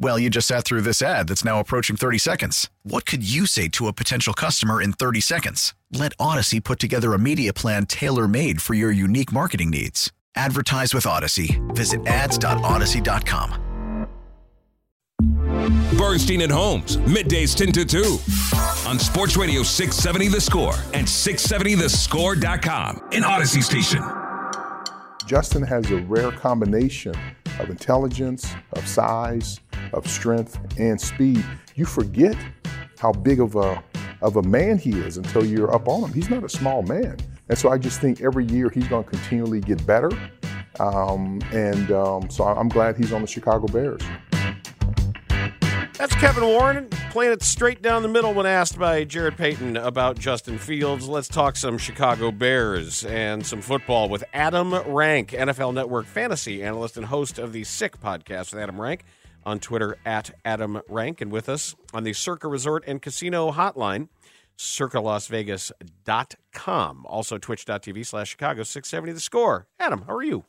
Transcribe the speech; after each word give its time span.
Well, 0.00 0.18
you 0.18 0.30
just 0.30 0.46
sat 0.46 0.64
through 0.64 0.82
this 0.82 1.02
ad 1.02 1.26
that's 1.28 1.44
now 1.44 1.58
approaching 1.58 1.96
30 1.96 2.18
seconds. 2.18 2.70
What 2.84 3.04
could 3.04 3.28
you 3.28 3.46
say 3.46 3.66
to 3.68 3.88
a 3.88 3.92
potential 3.92 4.32
customer 4.32 4.80
in 4.80 4.92
30 4.92 5.20
seconds? 5.20 5.74
Let 5.92 6.16
Audacy 6.18 6.62
put 6.62 6.78
together 6.78 7.14
a 7.14 7.18
media 7.18 7.52
plan 7.52 7.84
tailor 7.86 8.28
made 8.28 8.62
for 8.62 8.74
your 8.74 8.92
unique 8.92 9.32
marketing 9.32 9.70
needs. 9.70 10.12
Advertise 10.36 10.94
with 10.94 11.04
Audacy. 11.04 11.58
Visit 11.74 12.06
ads.audacy.com. 12.06 13.64
Bernstein 15.98 16.42
and 16.42 16.52
Holmes, 16.52 16.96
middays 16.98 17.56
10 17.56 17.72
to 17.72 17.84
2 17.84 18.20
on 18.88 19.00
Sports 19.00 19.36
Radio 19.36 19.64
670 19.64 20.28
The 20.28 20.40
Score 20.40 20.74
and 20.94 21.04
670thescore.com 21.04 23.02
in 23.10 23.24
Audacy 23.24 23.64
Station. 23.64 24.04
Justin 25.26 25.62
has 25.62 25.90
a 25.90 25.96
rare 26.02 26.30
combination 26.30 27.14
of 27.58 27.68
intelligence, 27.68 28.54
of 28.74 28.86
size, 28.86 29.58
of 29.92 30.06
strength, 30.06 30.58
and 30.78 31.00
speed. 31.00 31.44
You 31.74 31.84
forget 31.84 32.36
how 32.98 33.12
big 33.12 33.40
of 33.40 33.56
a 33.56 33.82
of 34.20 34.36
a 34.36 34.42
man 34.42 34.78
he 34.78 34.90
is 34.90 35.16
until 35.16 35.44
you're 35.44 35.72
up 35.72 35.86
on 35.86 36.02
him. 36.04 36.12
He's 36.12 36.28
not 36.28 36.42
a 36.44 36.48
small 36.48 36.82
man, 36.82 37.16
and 37.48 37.58
so 37.58 37.70
I 37.70 37.78
just 37.78 38.00
think 38.00 38.20
every 38.20 38.46
year 38.46 38.68
he's 38.70 38.88
going 38.88 39.04
to 39.04 39.10
continually 39.10 39.60
get 39.60 39.84
better. 39.86 40.10
Um, 40.80 41.40
and 41.52 41.90
um, 41.90 42.30
so 42.30 42.44
I'm 42.44 42.68
glad 42.68 42.96
he's 42.96 43.12
on 43.12 43.22
the 43.22 43.26
Chicago 43.26 43.66
Bears. 43.66 44.02
That's 45.98 46.14
Kevin 46.14 46.44
Warren 46.44 46.88
playing 47.10 47.32
it 47.32 47.42
straight 47.42 47.82
down 47.82 48.02
the 48.02 48.08
middle 48.08 48.32
when 48.32 48.46
asked 48.46 48.78
by 48.78 49.02
Jarrett 49.02 49.36
Payton 49.36 49.76
about 49.76 50.16
Justin 50.16 50.56
Fields. 50.56 51.08
Let's 51.08 51.26
talk 51.26 51.56
some 51.56 51.76
Chicago 51.76 52.30
Bears 52.30 53.04
and 53.04 53.44
some 53.44 53.60
football 53.60 54.08
with 54.08 54.22
Adam 54.32 54.72
Rank, 54.72 55.30
NFL 55.32 55.74
Network 55.74 56.06
fantasy 56.06 56.62
analyst 56.62 56.96
and 56.96 57.06
host 57.06 57.40
of 57.40 57.52
the 57.52 57.64
Sick 57.64 58.00
podcast 58.00 58.52
with 58.52 58.62
Adam 58.62 58.80
Rank 58.80 59.04
on 59.48 59.58
Twitter 59.58 59.96
at 60.04 60.30
Adam 60.44 60.82
Rank 60.88 61.22
and 61.22 61.32
with 61.32 61.48
us 61.48 61.74
on 61.94 62.04
the 62.04 62.12
Circa 62.12 62.48
Resort 62.48 62.84
and 62.86 63.00
Casino 63.00 63.50
hotline, 63.50 64.08
circalasvegas.com. 64.58 67.06
Also 67.06 67.38
twitch.tv 67.38 68.04
slash 68.04 68.28
Chicago 68.28 68.62
670 68.62 69.12
the 69.12 69.20
score. 69.20 69.66
Adam, 69.80 70.02
how 70.06 70.14
are 70.14 70.22
you? 70.22 70.44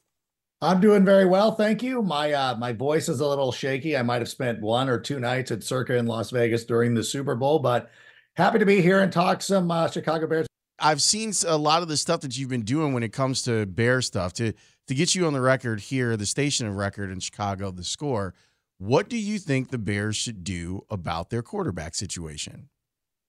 I'm 0.61 0.81
doing 0.81 1.05
very 1.05 1.23
well, 1.23 1.53
thank 1.53 1.81
you. 1.81 2.01
My 2.01 2.33
uh, 2.33 2.57
my 2.57 2.73
voice 2.73 3.07
is 3.07 3.21
a 3.21 3.27
little 3.27 3.53
shaky. 3.53 3.95
I 3.95 4.01
might 4.01 4.19
have 4.19 4.27
spent 4.27 4.59
one 4.59 4.89
or 4.89 4.99
two 4.99 5.21
nights 5.21 5.51
at 5.51 5.63
Circa 5.63 5.95
in 5.95 6.05
Las 6.05 6.31
Vegas 6.31 6.65
during 6.65 6.93
the 6.93 7.03
Super 7.03 7.35
Bowl, 7.35 7.59
but 7.59 7.89
happy 8.35 8.59
to 8.59 8.65
be 8.65 8.81
here 8.81 8.99
and 8.99 9.09
talk 9.09 9.41
some 9.41 9.71
uh, 9.71 9.89
Chicago 9.89 10.27
Bears. 10.27 10.47
I've 10.77 11.01
seen 11.01 11.31
a 11.47 11.57
lot 11.57 11.81
of 11.81 11.87
the 11.87 11.95
stuff 11.95 12.19
that 12.21 12.37
you've 12.37 12.49
been 12.49 12.63
doing 12.63 12.93
when 12.93 13.03
it 13.03 13.13
comes 13.13 13.41
to 13.43 13.65
Bear 13.65 14.01
stuff 14.01 14.33
to 14.33 14.51
to 14.87 14.95
get 14.95 15.15
you 15.15 15.25
on 15.27 15.33
the 15.33 15.39
record 15.39 15.79
here, 15.79 16.17
the 16.17 16.25
station 16.25 16.67
of 16.67 16.75
record 16.75 17.09
in 17.11 17.21
Chicago, 17.21 17.71
the 17.71 17.85
score. 17.85 18.33
What 18.79 19.09
do 19.09 19.17
you 19.17 19.39
think 19.39 19.69
the 19.69 19.77
Bears 19.77 20.15
should 20.15 20.45
do 20.45 20.85
about 20.89 21.29
their 21.29 21.41
quarterback 21.41 21.95
situation? 21.95 22.69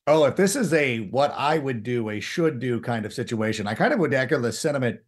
Oh, 0.06 0.24
if 0.24 0.36
this 0.36 0.54
is 0.54 0.72
a 0.72 1.00
what 1.08 1.34
I 1.36 1.58
would 1.58 1.82
do, 1.82 2.08
a 2.08 2.20
should 2.20 2.60
do 2.60 2.80
kind 2.80 3.04
of 3.04 3.12
situation, 3.12 3.66
I 3.66 3.74
kind 3.74 3.92
of 3.92 3.98
would 3.98 4.14
echo 4.14 4.40
the 4.40 4.52
sentiment 4.52 5.00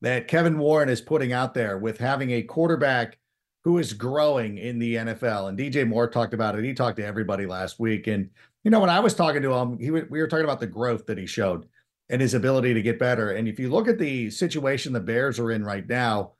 that 0.00 0.26
Kevin 0.26 0.58
Warren 0.58 0.88
is 0.88 1.00
putting 1.00 1.32
out 1.32 1.54
there 1.54 1.78
with 1.78 1.98
having 1.98 2.32
a 2.32 2.42
quarterback 2.42 3.18
who 3.62 3.78
is 3.78 3.92
growing 3.92 4.58
in 4.58 4.80
the 4.80 4.96
NFL. 4.96 5.48
And 5.48 5.56
DJ 5.56 5.86
Moore 5.86 6.08
talked 6.08 6.34
about 6.34 6.58
it. 6.58 6.64
He 6.64 6.74
talked 6.74 6.96
to 6.96 7.06
everybody 7.06 7.46
last 7.46 7.78
week. 7.78 8.08
And, 8.08 8.30
you 8.64 8.72
know, 8.72 8.80
when 8.80 8.90
I 8.90 8.98
was 8.98 9.14
talking 9.14 9.42
to 9.42 9.54
him, 9.54 9.78
he 9.78 9.92
we 9.92 10.02
were 10.02 10.26
talking 10.26 10.44
about 10.44 10.58
the 10.58 10.66
growth 10.66 11.06
that 11.06 11.18
he 11.18 11.26
showed 11.26 11.68
and 12.08 12.20
his 12.20 12.34
ability 12.34 12.74
to 12.74 12.82
get 12.82 12.98
better. 12.98 13.30
And 13.30 13.46
if 13.46 13.60
you 13.60 13.70
look 13.70 13.86
at 13.86 13.98
the 13.98 14.28
situation 14.30 14.92
the 14.92 14.98
Bears 14.98 15.38
are 15.38 15.52
in 15.52 15.64
right 15.64 15.88
now, 15.88 16.32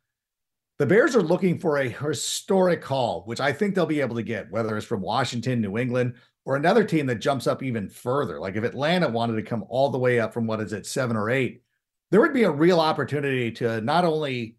the 0.79 0.87
Bears 0.87 1.15
are 1.15 1.23
looking 1.23 1.59
for 1.59 1.79
a 1.79 1.89
historic 1.89 2.85
haul, 2.85 3.23
which 3.27 3.41
I 3.41 3.53
think 3.53 3.75
they'll 3.75 3.87
be 3.87 4.01
able 4.01 4.17
to 4.17 4.23
get, 4.23 4.51
whether 4.51 4.77
it's 4.77 4.87
from 4.87 5.03
Washington, 5.03 5.61
New 5.61 5.79
England, 5.79 6.15
or 6.45 6.57
another 6.57 6.85
team 6.85 7.07
that 7.07 7.21
jumps 7.21 7.47
up 7.47 7.62
even 7.62 7.89
further. 7.89 8.41
Like 8.41 8.57
if 8.57 8.65
Atlanta 8.65 9.09
wanted 9.09 9.37
to 9.37 9.43
come 9.43 9.65
all 9.69 9.91
the 9.91 9.99
way 9.99 10.21
up 10.21 10.35
from 10.35 10.47
what 10.47 10.61
is 10.61 10.73
it, 10.73 10.87
seven 10.87 11.17
or 11.17 11.31
eight, 11.31 11.62
there 12.11 12.21
would 12.21 12.35
be 12.35 12.43
a 12.43 12.51
real 12.51 12.81
opportunity 12.81 13.51
to 13.53 13.81
not 13.81 14.05
only 14.05 14.57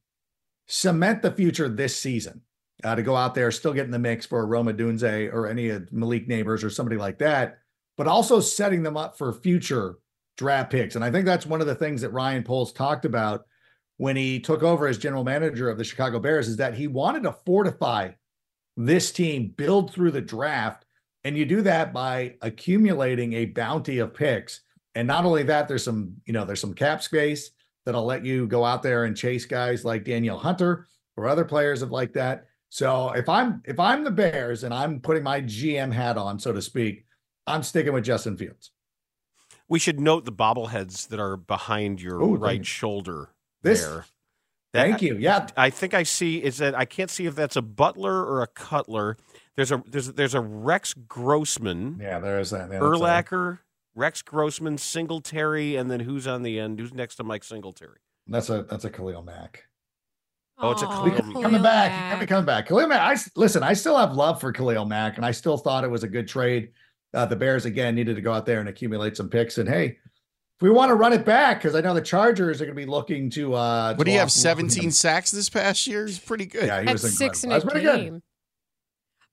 cement 0.67 1.21
the 1.21 1.31
future 1.31 1.69
this 1.69 1.95
season, 1.95 2.41
uh, 2.83 2.95
to 2.95 3.03
go 3.03 3.15
out 3.15 3.35
there, 3.35 3.51
still 3.51 3.73
get 3.73 3.85
in 3.85 3.91
the 3.91 3.99
mix 3.99 4.25
for 4.25 4.45
Rome 4.45 4.67
Odunze 4.67 5.31
or 5.33 5.47
any 5.47 5.69
of 5.69 5.91
Malik 5.91 6.27
Nabers 6.27 6.63
or 6.63 6.69
somebody 6.69 6.97
like 6.97 7.19
that, 7.19 7.59
but 7.97 8.07
also 8.07 8.39
setting 8.39 8.83
them 8.83 8.97
up 8.97 9.17
for 9.17 9.31
future 9.31 9.97
draft 10.37 10.71
picks. 10.71 10.95
And 10.95 11.03
I 11.03 11.11
think 11.11 11.25
that's 11.25 11.45
one 11.45 11.61
of 11.61 11.67
the 11.67 11.75
things 11.75 12.01
that 12.01 12.11
Ryan 12.11 12.43
Poles 12.43 12.73
talked 12.73 13.05
about 13.05 13.45
when 13.97 14.15
he 14.15 14.39
took 14.39 14.63
over 14.63 14.87
as 14.87 14.97
general 14.97 15.23
manager 15.23 15.69
of 15.69 15.77
the 15.77 15.83
Chicago 15.83 16.19
Bears 16.19 16.47
is 16.47 16.57
that 16.57 16.73
he 16.73 16.87
wanted 16.87 17.23
to 17.23 17.35
fortify 17.45 18.11
this 18.77 19.11
team, 19.11 19.53
build 19.55 19.93
through 19.93 20.11
the 20.11 20.21
draft. 20.21 20.85
And 21.23 21.37
you 21.37 21.45
do 21.45 21.61
that 21.61 21.93
by 21.93 22.35
accumulating 22.41 23.33
a 23.33 23.45
bounty 23.45 23.99
of 23.99 24.13
picks 24.13 24.61
and 24.95 25.07
not 25.07 25.25
only 25.25 25.43
that, 25.43 25.67
there's 25.67 25.83
some, 25.83 26.15
you 26.25 26.33
know, 26.33 26.45
there's 26.45 26.61
some 26.61 26.73
cap 26.73 27.03
space 27.03 27.51
that'll 27.85 28.05
let 28.05 28.25
you 28.25 28.47
go 28.47 28.63
out 28.63 28.81
there 28.81 29.03
and 29.03 29.15
chase 29.15 29.45
guys 29.45 29.85
like 29.85 30.05
Danielle 30.05 30.37
Hunter 30.37 30.87
or 31.17 31.27
other 31.27 31.45
players 31.45 31.81
of 31.81 31.91
like 31.91 32.13
that. 32.13 32.45
So 32.69 33.11
if 33.11 33.29
I'm 33.29 33.61
if 33.65 33.79
I'm 33.79 34.03
the 34.03 34.11
Bears 34.11 34.63
and 34.63 34.73
I'm 34.73 34.99
putting 34.99 35.23
my 35.23 35.41
GM 35.41 35.91
hat 35.91 36.17
on, 36.17 36.39
so 36.39 36.51
to 36.51 36.61
speak, 36.61 37.05
I'm 37.45 37.61
sticking 37.61 37.93
with 37.93 38.05
Justin 38.05 38.37
Fields. 38.37 38.71
We 39.67 39.79
should 39.79 39.99
note 39.99 40.25
the 40.25 40.31
bobbleheads 40.31 41.07
that 41.09 41.19
are 41.19 41.37
behind 41.37 42.01
your 42.01 42.19
Ooh, 42.21 42.35
right 42.35 42.65
shoulder 42.65 43.29
this, 43.65 43.81
there. 43.83 44.05
That, 44.73 44.87
thank 44.87 45.01
you. 45.01 45.17
Yeah, 45.17 45.47
I 45.57 45.69
think 45.69 45.93
I 45.93 46.03
see. 46.03 46.43
Is 46.43 46.57
that 46.57 46.75
I 46.75 46.85
can't 46.85 47.09
see 47.09 47.25
if 47.25 47.35
that's 47.35 47.55
a 47.55 47.61
Butler 47.61 48.25
or 48.25 48.41
a 48.41 48.47
Cutler. 48.47 49.17
There's 49.55 49.71
a 49.71 49.83
there's 49.87 50.13
there's 50.13 50.33
a 50.33 50.41
Rex 50.41 50.93
Grossman. 50.93 51.99
Yeah, 52.01 52.19
there 52.19 52.39
is 52.39 52.51
that. 52.51 52.71
Yeah, 52.71 52.79
Urlacher. 52.79 53.59
Rex 53.95 54.21
Grossman, 54.21 54.77
Singletary, 54.77 55.77
and 55.77 55.89
then 55.89 56.01
who's 56.01 56.27
on 56.27 56.43
the 56.43 56.59
end? 56.59 56.79
Who's 56.79 56.93
next 56.93 57.15
to 57.15 57.23
Mike 57.23 57.45
Singletary? 57.45 57.99
That's 58.27 58.49
a 58.49 58.63
that's 58.63 58.83
a 58.83 58.89
Khalil 58.89 59.21
Mack. 59.21 59.63
Oh, 60.57 60.71
it's 60.71 60.81
a 60.81 60.87
Khalil, 60.87 61.11
Khalil 61.11 61.41
coming 61.41 61.63
back. 61.63 61.91
Mack. 61.91 62.19
He 62.19 62.25
coming 62.27 62.45
back. 62.45 62.67
Khalil 62.67 62.87
Mack. 62.87 63.01
I 63.01 63.21
listen. 63.35 63.63
I 63.63 63.73
still 63.73 63.97
have 63.97 64.13
love 64.13 64.41
for 64.41 64.51
Khalil 64.51 64.85
Mack, 64.85 65.17
and 65.17 65.25
I 65.25 65.31
still 65.31 65.57
thought 65.57 65.83
it 65.83 65.89
was 65.89 66.03
a 66.03 66.07
good 66.09 66.27
trade. 66.27 66.71
Uh, 67.13 67.25
the 67.25 67.35
Bears 67.35 67.65
again 67.65 67.95
needed 67.95 68.15
to 68.17 68.21
go 68.21 68.33
out 68.33 68.45
there 68.45 68.59
and 68.59 68.67
accumulate 68.67 69.15
some 69.15 69.29
picks. 69.29 69.57
And 69.57 69.69
hey, 69.69 69.85
if 69.85 69.97
we 70.61 70.69
want 70.69 70.89
to 70.89 70.95
run 70.95 71.13
it 71.13 71.25
back, 71.25 71.59
because 71.59 71.75
I 71.75 71.81
know 71.81 71.93
the 71.93 72.01
Chargers 72.01 72.61
are 72.61 72.65
going 72.65 72.75
to 72.75 72.81
be 72.81 72.89
looking 72.89 73.29
to. 73.31 73.53
uh 73.55 73.95
What 73.95 74.05
do 74.05 74.11
you 74.11 74.19
have? 74.19 74.31
Seventeen 74.31 74.91
sacks 74.91 75.31
this 75.31 75.49
past 75.49 75.85
year. 75.87 76.05
He's 76.05 76.19
pretty 76.19 76.45
good. 76.45 76.67
Yeah, 76.67 76.79
he 76.79 76.85
That's 76.85 77.03
was 77.03 77.17
six 77.17 77.43
in 77.43 77.51
a 77.51 77.59
game. 77.59 78.13
Good. 78.13 78.21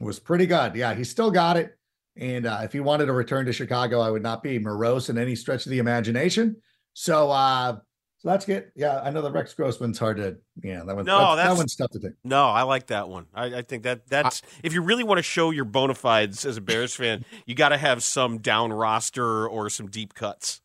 It 0.00 0.04
was 0.04 0.18
pretty 0.18 0.46
good. 0.46 0.74
Yeah, 0.74 0.94
he 0.94 1.04
still 1.04 1.30
got 1.30 1.56
it. 1.56 1.78
And 2.16 2.44
uh, 2.44 2.60
if 2.64 2.72
he 2.72 2.80
wanted 2.80 3.06
to 3.06 3.12
return 3.12 3.46
to 3.46 3.52
Chicago, 3.52 4.00
I 4.00 4.10
would 4.10 4.22
not 4.22 4.42
be 4.42 4.58
morose 4.58 5.08
in 5.08 5.16
any 5.16 5.34
stretch 5.34 5.64
of 5.64 5.70
the 5.70 5.78
imagination. 5.78 6.56
So, 6.92 7.30
uh, 7.30 7.78
so 8.18 8.28
that's 8.28 8.44
good. 8.44 8.70
yeah, 8.76 9.00
I 9.00 9.10
know 9.10 9.22
the 9.22 9.32
Rex 9.32 9.54
Grossman's 9.54 9.98
hard 9.98 10.18
to, 10.18 10.36
yeah, 10.62 10.84
that 10.84 10.94
one, 10.94 11.04
no, 11.06 11.34
that's, 11.34 11.48
that 11.48 11.56
one's 11.56 11.74
tough 11.74 11.90
to 11.92 11.98
take. 11.98 12.12
No, 12.22 12.44
I 12.46 12.62
like 12.62 12.88
that 12.88 13.08
one. 13.08 13.26
I, 13.34 13.46
I 13.46 13.62
think 13.62 13.84
that 13.84 14.06
that's, 14.08 14.42
I, 14.44 14.60
if 14.62 14.72
you 14.74 14.82
really 14.82 15.04
want 15.04 15.18
to 15.18 15.22
show 15.22 15.50
your 15.50 15.64
bona 15.64 15.94
fides 15.94 16.44
as 16.44 16.56
a 16.56 16.60
Bears 16.60 16.94
fan, 16.94 17.24
you 17.46 17.54
got 17.54 17.70
to 17.70 17.78
have 17.78 18.02
some 18.02 18.38
down 18.38 18.72
roster 18.72 19.48
or 19.48 19.70
some 19.70 19.88
deep 19.88 20.14
cuts. 20.14 20.61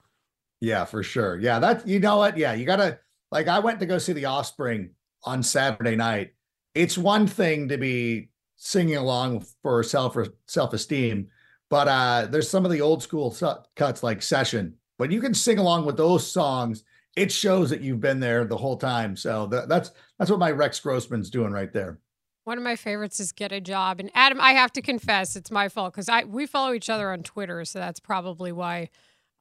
Yeah, 0.62 0.86
for 0.86 1.04
sure. 1.04 1.38
Yeah, 1.38 1.59
that, 1.59 1.88
you 1.88 2.00
know 2.00 2.18
what? 2.18 2.38
Yeah, 2.38 2.54
you 2.54 2.65
got 2.65 2.77
to, 2.77 3.00
like, 3.31 3.48
I 3.48 3.59
went 3.59 3.80
to 3.81 3.86
go 3.86 3.98
see 3.98 4.13
the 4.13 4.25
offspring 4.25 4.92
on 5.24 5.44
Saturday 5.44 5.95
night. 5.95 6.33
It's 6.74 6.98
one 6.98 7.27
thing 7.27 7.69
to 7.69 7.77
be 7.77 8.30
singing 8.56 8.98
along 8.98 9.45
for 9.62 9.83
self 9.83 10.18
self 10.48 10.74
esteem 10.74 11.27
but 11.69 11.88
uh, 11.88 12.27
there's 12.30 12.50
some 12.50 12.65
of 12.65 12.71
the 12.71 12.81
old 12.81 13.04
school 13.04 13.36
cuts 13.75 14.04
like 14.04 14.21
Session. 14.21 14.75
When 14.98 15.12
you 15.12 15.21
can 15.21 15.33
sing 15.33 15.59
along 15.59 15.86
with 15.86 15.98
those 15.98 16.30
songs, 16.30 16.83
it 17.15 17.31
shows 17.31 17.69
that 17.69 17.81
you've 17.81 18.00
been 18.00 18.19
there 18.19 18.45
the 18.45 18.57
whole 18.57 18.77
time. 18.77 19.15
So 19.15 19.48
th- 19.48 19.65
that's 19.68 19.92
that's 20.18 20.31
what 20.31 20.39
my 20.39 20.51
Rex 20.51 20.80
Grossman's 20.80 21.30
doing 21.30 21.51
right 21.51 21.71
there. 21.74 22.00
One 22.45 22.57
of 22.57 22.63
my 22.63 22.77
favorites 22.77 23.19
is 23.19 23.33
get 23.33 23.51
a 23.51 23.60
job. 23.60 24.00
And 24.00 24.10
Adam, 24.13 24.39
I 24.39 24.53
have 24.53 24.71
to 24.74 24.81
confess, 24.81 25.36
it's 25.36 25.51
my 25.51 25.68
fault 25.68 25.94
because 25.94 26.07
I 26.07 26.24
we 26.24 26.45
follow 26.45 26.74
each 26.74 26.89
other 26.89 27.12
on 27.12 27.24
Twitter, 27.24 27.65
so 27.65 27.80
that's 27.80 28.00
probably 28.00 28.51
why 28.51 28.89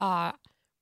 uh, 0.01 0.33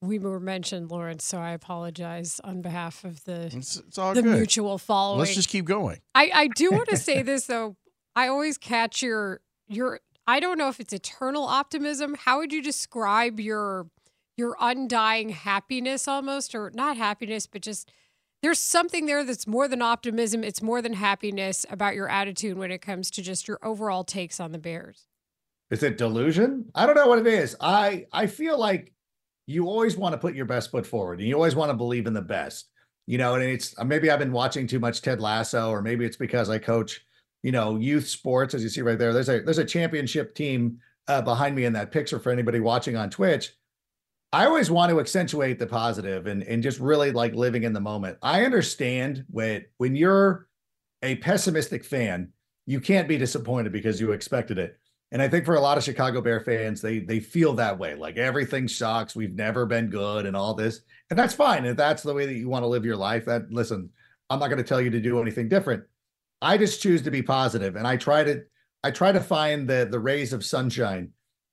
we 0.06 0.18
were 0.18 0.40
mentioned, 0.40 0.90
Laurence. 0.90 1.24
So 1.24 1.38
I 1.38 1.52
apologize 1.52 2.40
on 2.44 2.62
behalf 2.62 3.04
of 3.04 3.24
the 3.24 3.46
It's, 3.46 3.76
it's 3.76 3.98
all 3.98 4.14
the 4.14 4.22
good. 4.22 4.36
mutual 4.36 4.78
following. 4.78 5.20
Let's 5.20 5.34
just 5.34 5.48
keep 5.48 5.64
going. 5.64 6.00
I, 6.14 6.30
I 6.34 6.46
do 6.48 6.70
want 6.70 6.88
to 6.88 6.96
say 6.96 7.22
this 7.30 7.46
though. 7.46 7.76
I 8.16 8.28
always 8.28 8.58
catch 8.58 9.02
your 9.02 9.40
your 9.68 10.00
I 10.26 10.40
don't 10.40 10.58
know 10.58 10.68
if 10.68 10.80
it's 10.80 10.92
eternal 10.92 11.44
optimism. 11.44 12.14
How 12.14 12.38
would 12.38 12.52
you 12.52 12.62
describe 12.62 13.40
your 13.40 13.86
your 14.36 14.56
undying 14.60 15.28
happiness 15.30 16.08
almost 16.08 16.54
or 16.54 16.72
not 16.74 16.96
happiness 16.96 17.46
but 17.46 17.62
just 17.62 17.90
there's 18.42 18.58
something 18.58 19.06
there 19.06 19.24
that's 19.24 19.46
more 19.46 19.68
than 19.68 19.80
optimism, 19.80 20.44
it's 20.44 20.60
more 20.60 20.82
than 20.82 20.92
happiness 20.92 21.64
about 21.70 21.94
your 21.94 22.10
attitude 22.10 22.58
when 22.58 22.70
it 22.70 22.82
comes 22.82 23.10
to 23.12 23.22
just 23.22 23.48
your 23.48 23.58
overall 23.62 24.04
takes 24.04 24.38
on 24.38 24.52
the 24.52 24.58
Bears. 24.58 25.06
Is 25.70 25.82
it 25.82 25.96
delusion? 25.96 26.70
I 26.74 26.84
don't 26.84 26.94
know 26.94 27.06
what 27.06 27.18
it 27.20 27.26
is. 27.26 27.56
I 27.58 28.04
I 28.12 28.26
feel 28.26 28.58
like 28.58 28.92
you 29.46 29.66
always 29.66 29.96
want 29.96 30.12
to 30.12 30.18
put 30.18 30.34
your 30.34 30.46
best 30.46 30.70
foot 30.70 30.86
forward 30.86 31.18
and 31.18 31.28
you 31.28 31.34
always 31.34 31.54
want 31.54 31.70
to 31.70 31.76
believe 31.76 32.06
in 32.06 32.14
the 32.14 32.22
best. 32.22 32.68
You 33.06 33.18
know, 33.18 33.34
and 33.34 33.44
it's 33.44 33.74
maybe 33.84 34.10
I've 34.10 34.18
been 34.18 34.32
watching 34.32 34.66
too 34.66 34.78
much 34.78 35.02
Ted 35.02 35.20
Lasso, 35.20 35.68
or 35.68 35.82
maybe 35.82 36.06
it's 36.06 36.16
because 36.16 36.48
I 36.48 36.56
coach, 36.56 37.04
you 37.42 37.52
know, 37.52 37.76
youth 37.76 38.08
sports, 38.08 38.54
as 38.54 38.62
you 38.62 38.70
see 38.70 38.80
right 38.80 38.98
there. 38.98 39.12
There's 39.12 39.28
a 39.28 39.40
there's 39.40 39.58
a 39.58 39.64
championship 39.64 40.34
team 40.34 40.78
uh, 41.06 41.20
behind 41.20 41.54
me 41.54 41.66
in 41.66 41.74
that 41.74 41.92
picture 41.92 42.18
for 42.18 42.32
anybody 42.32 42.60
watching 42.60 42.96
on 42.96 43.10
Twitch. 43.10 43.52
I 44.32 44.46
always 44.46 44.70
want 44.70 44.90
to 44.90 45.00
accentuate 45.00 45.58
the 45.58 45.66
positive 45.66 46.26
and 46.26 46.42
and 46.44 46.62
just 46.62 46.80
really 46.80 47.12
like 47.12 47.34
living 47.34 47.64
in 47.64 47.74
the 47.74 47.80
moment. 47.80 48.16
I 48.22 48.46
understand 48.46 49.26
when 49.30 49.66
when 49.76 49.94
you're 49.94 50.48
a 51.02 51.16
pessimistic 51.16 51.84
fan, 51.84 52.32
you 52.64 52.80
can't 52.80 53.06
be 53.06 53.18
disappointed 53.18 53.70
because 53.72 54.00
you 54.00 54.12
expected 54.12 54.58
it. 54.58 54.78
And 55.14 55.22
I 55.22 55.28
think 55.28 55.44
for 55.44 55.54
a 55.54 55.60
lot 55.60 55.78
of 55.78 55.84
Chicago 55.84 56.20
Bear 56.20 56.40
fans, 56.40 56.82
they 56.82 56.98
they 56.98 57.20
feel 57.20 57.52
that 57.54 57.78
way. 57.78 57.94
Like 57.94 58.16
everything 58.16 58.66
sucks. 58.66 59.14
We've 59.14 59.36
never 59.36 59.64
been 59.64 59.88
good 59.88 60.26
and 60.26 60.36
all 60.36 60.54
this. 60.54 60.80
And 61.08 61.16
that's 61.16 61.32
fine. 61.32 61.64
If 61.64 61.76
that's 61.76 62.02
the 62.02 62.12
way 62.12 62.26
that 62.26 62.34
you 62.34 62.48
want 62.48 62.64
to 62.64 62.66
live 62.66 62.84
your 62.84 62.96
life, 62.96 63.24
that 63.26 63.48
listen, 63.52 63.90
I'm 64.28 64.40
not 64.40 64.48
going 64.48 64.58
to 64.58 64.68
tell 64.68 64.80
you 64.80 64.90
to 64.90 65.00
do 65.00 65.22
anything 65.22 65.48
different. 65.48 65.84
I 66.42 66.58
just 66.58 66.82
choose 66.82 67.00
to 67.02 67.12
be 67.12 67.22
positive 67.22 67.76
and 67.76 67.86
I 67.86 67.96
try 67.96 68.24
to 68.24 68.42
I 68.82 68.90
try 68.90 69.12
to 69.12 69.20
find 69.20 69.68
the 69.68 69.86
the 69.88 70.00
rays 70.00 70.32
of 70.32 70.44
sunshine. 70.44 71.12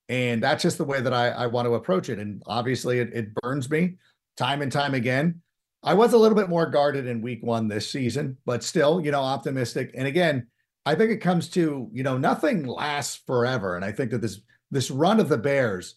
And 0.09 0.41
that's 0.41 0.63
just 0.63 0.79
the 0.79 0.83
way 0.83 0.99
that 0.99 1.13
I, 1.13 1.29
I 1.29 1.45
want 1.45 1.67
to 1.67 1.75
approach 1.75 2.09
it. 2.09 2.17
And 2.17 2.41
obviously 2.47 2.97
it, 2.97 3.13
it 3.13 3.33
burns 3.35 3.69
me 3.69 3.97
time 4.37 4.63
and 4.63 4.71
time 4.71 4.95
again. 4.95 5.39
I 5.83 5.93
was 5.93 6.13
a 6.13 6.17
little 6.17 6.35
bit 6.35 6.49
more 6.49 6.65
guarded 6.65 7.05
in 7.05 7.21
week 7.21 7.43
one 7.43 7.67
this 7.67 7.89
season, 7.89 8.37
but 8.43 8.63
still, 8.63 8.99
you 8.99 9.11
know, 9.11 9.21
optimistic. 9.21 9.91
And 9.95 10.07
again, 10.07 10.47
I 10.85 10.95
think 10.95 11.11
it 11.11 11.17
comes 11.17 11.49
to, 11.49 11.89
you 11.91 12.03
know, 12.03 12.17
nothing 12.17 12.65
lasts 12.65 13.21
forever. 13.27 13.75
And 13.75 13.85
I 13.85 13.91
think 13.91 14.11
that 14.11 14.21
this 14.21 14.41
this 14.71 14.89
run 14.89 15.19
of 15.19 15.29
the 15.29 15.37
Bears 15.37 15.95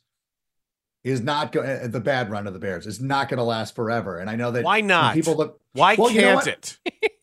is 1.05 1.21
not 1.21 1.53
going 1.53 1.91
the 1.91 2.01
bad 2.01 2.31
run 2.31 2.47
of 2.47 2.53
the 2.55 2.59
Bears 2.59 2.87
is 2.87 3.01
not 3.01 3.29
going 3.29 3.39
to 3.39 3.45
last 3.45 3.75
forever. 3.75 4.19
And 4.19 4.29
I 4.29 4.37
know 4.37 4.51
that 4.51 4.65
Why 4.65 4.81
not? 4.81 5.15
people 5.15 5.37
look 5.37 5.61
Why 5.73 5.95
Well, 5.97 6.11
can't 6.11 6.37
what? 6.37 6.47
it? 6.47 6.79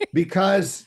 because 0.14 0.86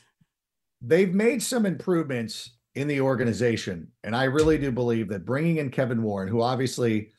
they've 0.81 1.13
made 1.13 1.41
some 1.43 1.65
improvements 1.65 2.51
in 2.75 2.87
the 2.87 3.01
organization. 3.01 3.91
And 4.03 4.15
I 4.15 4.25
really 4.25 4.57
do 4.57 4.71
believe 4.71 5.07
that 5.09 5.25
bringing 5.25 5.57
in 5.57 5.71
Kevin 5.71 6.03
Warren, 6.03 6.27
who 6.27 6.41
obviously 6.41 7.09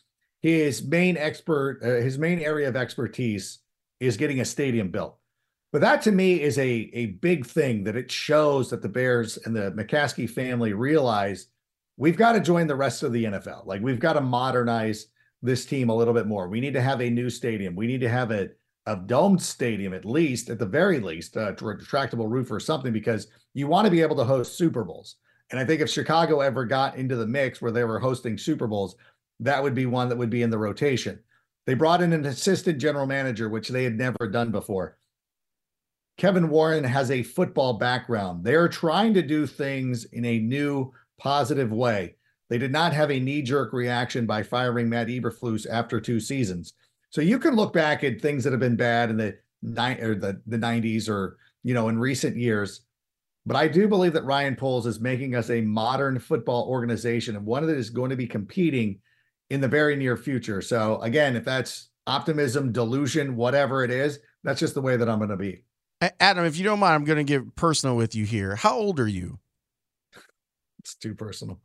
his 0.42 0.82
main 0.82 1.16
expert, 1.16 1.80
uh, 1.82 2.02
his 2.02 2.18
main 2.18 2.40
area 2.40 2.68
of 2.68 2.76
expertise 2.76 3.58
is 4.00 4.16
getting 4.16 4.40
a 4.40 4.44
stadium 4.44 4.90
built. 4.90 5.16
But 5.72 5.80
that 5.80 6.02
to 6.02 6.12
me 6.12 6.40
is 6.40 6.58
a, 6.58 6.90
a 6.92 7.06
big 7.06 7.44
thing 7.44 7.84
that 7.84 7.96
it 7.96 8.10
shows 8.10 8.70
that 8.70 8.82
the 8.82 8.88
Bears 8.88 9.36
and 9.38 9.54
the 9.54 9.72
McCaskey 9.72 10.28
family 10.28 10.72
realize 10.72 11.48
we've 11.96 12.16
got 12.16 12.32
to 12.32 12.40
join 12.40 12.66
the 12.66 12.76
rest 12.76 13.02
of 13.02 13.12
the 13.12 13.24
NFL. 13.24 13.66
Like 13.66 13.82
we've 13.82 14.00
got 14.00 14.14
to 14.14 14.20
modernize 14.20 15.06
this 15.42 15.66
team 15.66 15.88
a 15.88 15.94
little 15.94 16.14
bit 16.14 16.26
more. 16.26 16.48
We 16.48 16.60
need 16.60 16.74
to 16.74 16.82
have 16.82 17.00
a 17.00 17.10
new 17.10 17.30
stadium. 17.30 17.74
We 17.74 17.86
need 17.86 18.00
to 18.00 18.08
have 18.08 18.30
a, 18.30 18.50
a 18.86 18.96
domed 18.96 19.42
stadium, 19.42 19.92
at 19.92 20.04
least, 20.04 20.48
at 20.50 20.58
the 20.58 20.66
very 20.66 21.00
least, 21.00 21.36
a 21.36 21.54
retractable 21.58 22.30
roof 22.30 22.50
or 22.50 22.60
something, 22.60 22.92
because 22.92 23.26
you 23.54 23.66
want 23.66 23.86
to 23.86 23.90
be 23.90 24.02
able 24.02 24.16
to 24.16 24.24
host 24.24 24.56
Super 24.56 24.84
Bowls. 24.84 25.16
And 25.50 25.60
I 25.60 25.64
think 25.64 25.80
if 25.80 25.90
Chicago 25.90 26.40
ever 26.40 26.64
got 26.64 26.96
into 26.96 27.16
the 27.16 27.26
mix 27.26 27.60
where 27.60 27.72
they 27.72 27.84
were 27.84 27.98
hosting 27.98 28.38
Super 28.38 28.66
Bowls, 28.66 28.96
that 29.40 29.62
would 29.62 29.74
be 29.74 29.86
one 29.86 30.08
that 30.08 30.18
would 30.18 30.30
be 30.30 30.42
in 30.42 30.50
the 30.50 30.58
rotation. 30.58 31.18
They 31.66 31.74
brought 31.74 32.02
in 32.02 32.12
an 32.12 32.24
assistant 32.24 32.78
general 32.78 33.06
manager, 33.06 33.48
which 33.48 33.68
they 33.68 33.84
had 33.84 33.96
never 33.96 34.28
done 34.30 34.50
before. 34.50 34.98
Kevin 36.16 36.48
Warren 36.48 36.84
has 36.84 37.10
a 37.10 37.22
football 37.22 37.74
background. 37.74 38.42
They're 38.42 38.68
trying 38.68 39.12
to 39.14 39.22
do 39.22 39.46
things 39.46 40.04
in 40.04 40.24
a 40.24 40.38
new, 40.38 40.92
positive 41.18 41.70
way. 41.70 42.14
They 42.48 42.58
did 42.58 42.72
not 42.72 42.92
have 42.92 43.10
a 43.10 43.20
knee 43.20 43.42
jerk 43.42 43.72
reaction 43.72 44.24
by 44.24 44.42
firing 44.42 44.88
Matt 44.88 45.08
Eberflus 45.08 45.66
after 45.68 46.00
two 46.00 46.20
seasons. 46.20 46.72
So 47.10 47.20
you 47.20 47.38
can 47.38 47.54
look 47.54 47.72
back 47.72 48.02
at 48.02 48.20
things 48.20 48.44
that 48.44 48.52
have 48.52 48.60
been 48.60 48.76
bad 48.76 49.10
in 49.10 49.16
the 49.16 49.38
or 50.00 50.14
the, 50.14 50.40
the 50.46 50.58
90s 50.58 51.08
or, 51.08 51.38
you 51.64 51.74
know, 51.74 51.88
in 51.88 51.98
recent 51.98 52.36
years. 52.36 52.82
But 53.44 53.56
I 53.56 53.68
do 53.68 53.88
believe 53.88 54.12
that 54.14 54.24
Ryan 54.24 54.56
Poles 54.56 54.86
is 54.86 55.00
making 55.00 55.34
us 55.34 55.50
a 55.50 55.60
modern 55.60 56.18
football 56.18 56.66
organization 56.68 57.36
and 57.36 57.44
one 57.44 57.66
that 57.66 57.76
is 57.76 57.90
going 57.90 58.10
to 58.10 58.16
be 58.16 58.26
competing 58.26 59.00
in 59.50 59.60
the 59.60 59.68
very 59.68 59.96
near 59.96 60.16
future. 60.16 60.60
So 60.60 61.00
again, 61.02 61.36
if 61.36 61.44
that's 61.44 61.90
optimism, 62.06 62.72
delusion, 62.72 63.36
whatever 63.36 63.84
it 63.84 63.90
is, 63.90 64.18
that's 64.44 64.60
just 64.60 64.74
the 64.74 64.82
way 64.82 64.96
that 64.96 65.08
I'm 65.08 65.18
going 65.18 65.30
to 65.30 65.36
be. 65.36 65.62
Adam, 66.00 66.44
if 66.44 66.56
you 66.58 66.64
don't 66.64 66.78
mind, 66.78 66.94
I'm 66.94 67.04
going 67.04 67.18
to 67.18 67.24
get 67.24 67.54
personal 67.54 67.96
with 67.96 68.14
you 68.14 68.24
here. 68.26 68.54
How 68.56 68.76
old 68.76 69.00
are 69.00 69.08
you? 69.08 69.38
It's 70.80 70.94
too 70.94 71.14
personal. 71.14 71.60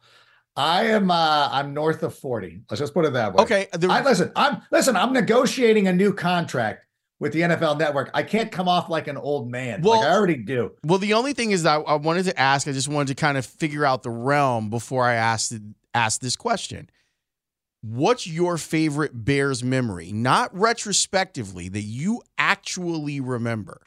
I 0.56 0.88
am 0.88 1.10
uh 1.12 1.50
I'm 1.52 1.74
north 1.74 2.04
of 2.04 2.14
40. 2.16 2.64
Let's 2.70 2.80
just 2.80 2.94
put 2.94 3.06
it 3.06 3.14
that 3.14 3.34
way. 3.34 3.44
Okay, 3.44 3.68
the- 3.72 3.88
I 3.88 4.04
listen, 4.04 4.32
I'm 4.36 4.62
listen, 4.72 4.96
I'm 4.98 5.14
negotiating 5.14 5.88
a 5.88 5.94
new 5.94 6.14
contract 6.14 6.86
with 7.20 7.32
the 7.32 7.42
NFL 7.42 7.78
network. 7.80 8.10
I 8.14 8.24
can't 8.24 8.52
come 8.52 8.68
off 8.68 8.90
like 8.90 9.08
an 9.08 9.16
old 9.16 9.50
man. 9.50 9.82
Well- 9.82 10.00
like 10.02 10.10
I 10.10 10.14
already 10.14 10.38
do. 10.38 10.72
Well, 10.84 11.00
the 11.00 11.14
only 11.14 11.34
thing 11.34 11.52
is 11.52 11.64
that 11.64 11.84
I 11.88 11.96
wanted 11.96 12.24
to 12.26 12.38
ask. 12.40 12.68
I 12.68 12.74
just 12.74 12.90
wanted 12.90 13.10
to 13.10 13.22
kind 13.22 13.38
of 13.38 13.46
figure 13.46 13.86
out 13.86 14.04
the 14.04 14.10
realm 14.10 14.70
before 14.70 15.06
I 15.06 15.14
asked 15.14 15.54
asked 15.94 16.22
this 16.22 16.36
question. 16.36 16.90
What's 17.82 18.28
your 18.28 18.58
favorite 18.58 19.24
Bears 19.26 19.64
memory, 19.64 20.12
not 20.12 20.54
retrospectively, 20.58 21.70
that 21.70 21.82
you 21.82 22.22
actually 22.38 23.20
remember? 23.22 23.82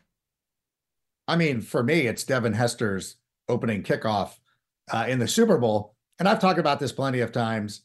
I 1.27 1.37
mean, 1.37 1.61
for 1.61 1.83
me, 1.83 2.07
it's 2.07 2.25
Devin 2.25 2.53
Hester's 2.53 3.17
opening 3.49 3.83
kickoff 3.83 4.33
uh, 4.93 5.07
in 5.09 5.19
the 5.19 5.29
Super 5.29 5.59
Bowl. 5.59 5.95
And 6.19 6.29
I've 6.29 6.41
talked 6.41 6.59
about 6.59 6.81
this 6.81 6.93
plenty 6.93 7.21
of 7.21 7.33
times. 7.33 7.83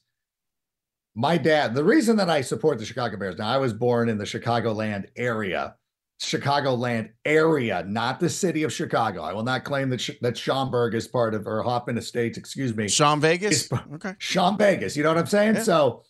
My 1.16 1.38
dad, 1.38 1.74
the 1.74 1.84
reason 1.84 2.16
that 2.18 2.30
I 2.30 2.42
support 2.42 2.78
the 2.78 2.86
Chicago 2.86 3.18
Bears, 3.18 3.38
now 3.38 3.48
I 3.48 3.58
was 3.58 3.74
born 3.74 4.10
in 4.10 4.18
the 4.18 4.26
Chicagoland 4.26 5.08
area, 5.16 5.76
Chicagoland 6.22 7.10
area, 7.26 7.84
not 7.88 8.20
the 8.20 8.30
city 8.30 8.64
of 8.64 8.72
Chicago. 8.72 9.24
I 9.24 9.34
will 9.34 9.44
not 9.44 9.64
claim 9.64 9.90
that, 9.90 10.08
that 10.22 10.38
Schaumburg 10.38 10.94
is 10.94 11.08
part 11.08 11.34
of, 11.34 11.48
or 11.48 11.64
Hoffman 11.64 11.98
Estates, 11.98 12.38
excuse 12.38 12.76
me. 12.76 12.88
Sean 12.88 13.20
Vegas. 13.20 13.72
Okay. 13.94 14.14
Sean 14.20 14.58
Vegas. 14.58 14.96
You 14.96 15.04
know 15.04 15.10
what 15.10 15.18
I'm 15.18 15.26
saying? 15.26 15.56
Yeah. 15.56 15.64
So, 15.64 16.04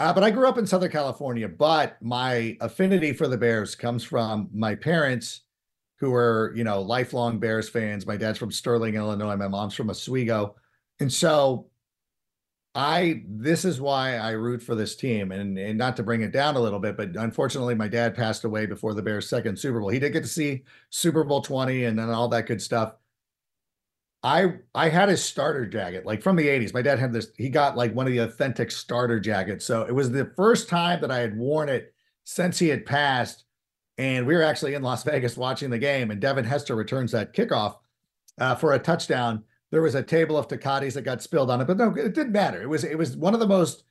uh, 0.00 0.12
but 0.12 0.24
I 0.24 0.30
grew 0.30 0.48
up 0.48 0.58
in 0.58 0.66
Southern 0.66 0.90
California, 0.90 1.48
but 1.48 1.96
my 2.02 2.56
affinity 2.60 3.12
for 3.12 3.28
the 3.28 3.38
Bears 3.38 3.74
comes 3.74 4.02
from 4.02 4.50
my 4.52 4.74
parents 4.74 5.42
who 5.98 6.10
were, 6.10 6.52
you 6.54 6.64
know, 6.64 6.80
lifelong 6.82 7.38
Bears 7.38 7.68
fans. 7.68 8.06
My 8.06 8.16
dad's 8.16 8.38
from 8.38 8.52
Sterling, 8.52 8.94
Illinois. 8.94 9.36
My 9.36 9.48
mom's 9.48 9.74
from 9.74 9.90
Oswego. 9.90 10.56
And 11.00 11.12
so 11.12 11.68
I, 12.74 13.22
this 13.26 13.64
is 13.64 13.80
why 13.80 14.16
I 14.16 14.32
root 14.32 14.62
for 14.62 14.74
this 14.74 14.96
team 14.96 15.32
and, 15.32 15.58
and 15.58 15.78
not 15.78 15.96
to 15.96 16.02
bring 16.02 16.20
it 16.20 16.32
down 16.32 16.56
a 16.56 16.60
little 16.60 16.78
bit, 16.78 16.98
but 16.98 17.16
unfortunately 17.16 17.74
my 17.74 17.88
dad 17.88 18.14
passed 18.14 18.44
away 18.44 18.66
before 18.66 18.92
the 18.92 19.00
Bears 19.00 19.26
second 19.26 19.58
Super 19.58 19.80
Bowl. 19.80 19.88
He 19.88 19.98
did 19.98 20.12
get 20.12 20.24
to 20.24 20.28
see 20.28 20.64
Super 20.90 21.24
Bowl 21.24 21.40
20 21.40 21.84
and 21.84 21.98
then 21.98 22.10
all 22.10 22.28
that 22.28 22.46
good 22.46 22.60
stuff. 22.60 22.92
I 24.22 24.56
I 24.74 24.90
had 24.90 25.08
his 25.08 25.24
starter 25.24 25.64
jacket 25.64 26.04
like 26.04 26.20
from 26.20 26.36
the 26.36 26.48
80s. 26.48 26.74
My 26.74 26.82
dad 26.82 26.98
had 26.98 27.14
this, 27.14 27.28
he 27.36 27.48
got 27.48 27.78
like 27.78 27.94
one 27.94 28.06
of 28.06 28.12
the 28.12 28.18
authentic 28.18 28.70
starter 28.70 29.20
jackets. 29.20 29.64
So 29.64 29.82
it 29.84 29.94
was 29.94 30.10
the 30.10 30.30
first 30.36 30.68
time 30.68 31.00
that 31.00 31.10
I 31.10 31.20
had 31.20 31.38
worn 31.38 31.70
it 31.70 31.94
since 32.24 32.58
he 32.58 32.68
had 32.68 32.84
passed. 32.84 33.45
And 33.98 34.26
we 34.26 34.34
were 34.34 34.42
actually 34.42 34.74
in 34.74 34.82
Las 34.82 35.04
Vegas 35.04 35.36
watching 35.36 35.70
the 35.70 35.78
game, 35.78 36.10
and 36.10 36.20
Devin 36.20 36.44
Hester 36.44 36.76
returns 36.76 37.12
that 37.12 37.32
kickoff 37.32 37.76
uh, 38.38 38.54
for 38.54 38.74
a 38.74 38.78
touchdown. 38.78 39.42
There 39.70 39.82
was 39.82 39.94
a 39.94 40.02
table 40.02 40.36
of 40.36 40.48
Tecatis 40.48 40.94
that 40.94 41.02
got 41.02 41.22
spilled 41.22 41.50
on 41.50 41.60
it, 41.60 41.66
but 41.66 41.76
no, 41.76 41.90
it 41.90 42.14
didn't 42.14 42.32
matter. 42.32 42.62
It 42.62 42.68
was 42.68 42.84
it 42.84 42.96
was 42.96 43.16
one 43.16 43.34
of 43.34 43.40
the 43.40 43.48
most 43.48 43.84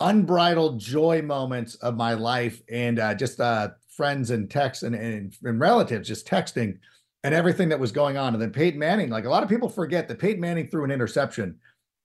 unbridled 0.00 0.78
joy 0.78 1.22
moments 1.22 1.74
of 1.76 1.96
my 1.96 2.14
life, 2.14 2.62
and 2.70 2.98
uh, 2.98 3.14
just 3.14 3.40
uh, 3.40 3.70
friends 3.88 4.30
and 4.30 4.50
texts 4.50 4.82
and, 4.82 4.94
and 4.94 5.34
and 5.42 5.58
relatives 5.58 6.08
just 6.08 6.28
texting 6.28 6.78
and 7.24 7.34
everything 7.34 7.70
that 7.70 7.80
was 7.80 7.92
going 7.92 8.16
on. 8.16 8.34
And 8.34 8.42
then 8.42 8.52
Peyton 8.52 8.78
Manning, 8.78 9.10
like 9.10 9.24
a 9.24 9.30
lot 9.30 9.42
of 9.42 9.48
people 9.48 9.68
forget 9.68 10.06
that 10.08 10.18
Peyton 10.18 10.40
Manning 10.40 10.68
threw 10.68 10.84
an 10.84 10.90
interception, 10.90 11.58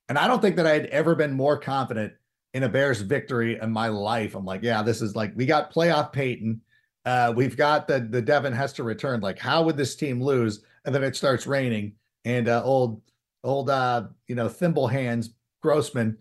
and 0.10 0.18
I 0.18 0.28
don't 0.28 0.42
think 0.42 0.56
that 0.56 0.68
I 0.68 0.72
had 0.72 0.86
ever 0.88 1.16
been 1.16 1.34
more 1.34 1.60
confident 1.60 2.14
in 2.54 2.64
a 2.64 2.70
Bears 2.70 3.02
victory 3.02 3.60
in 3.62 3.72
my 3.72 3.88
life. 3.88 4.36
I'm 4.36 4.46
like, 4.46 4.64
yeah, 4.64 4.82
this 4.84 5.02
is 5.02 5.16
like 5.16 5.34
we 5.36 5.46
got 5.46 5.74
playoff 5.74 6.12
Peyton. 6.12 6.62
Uh, 7.06 7.34
we've 7.36 7.58
got 7.58 7.88
the 7.88 8.00
the 8.00 8.22
Devin 8.22 8.54
Hester 8.54 8.84
return. 8.84 9.22
Like, 9.22 9.40
how 9.40 9.64
would 9.64 9.78
this 9.78 9.96
team 9.96 10.22
lose? 10.22 10.64
And 10.86 10.94
then 10.94 11.04
it 11.04 11.16
starts 11.16 11.48
raining. 11.48 11.94
and 12.26 12.48
uh, 12.48 12.64
old 12.64 13.02
old 13.44 13.70
uh, 13.70 14.08
you 14.28 14.36
know 14.36 14.50
thimble 14.50 14.88
hands 14.88 15.32
Grossman 15.62 16.18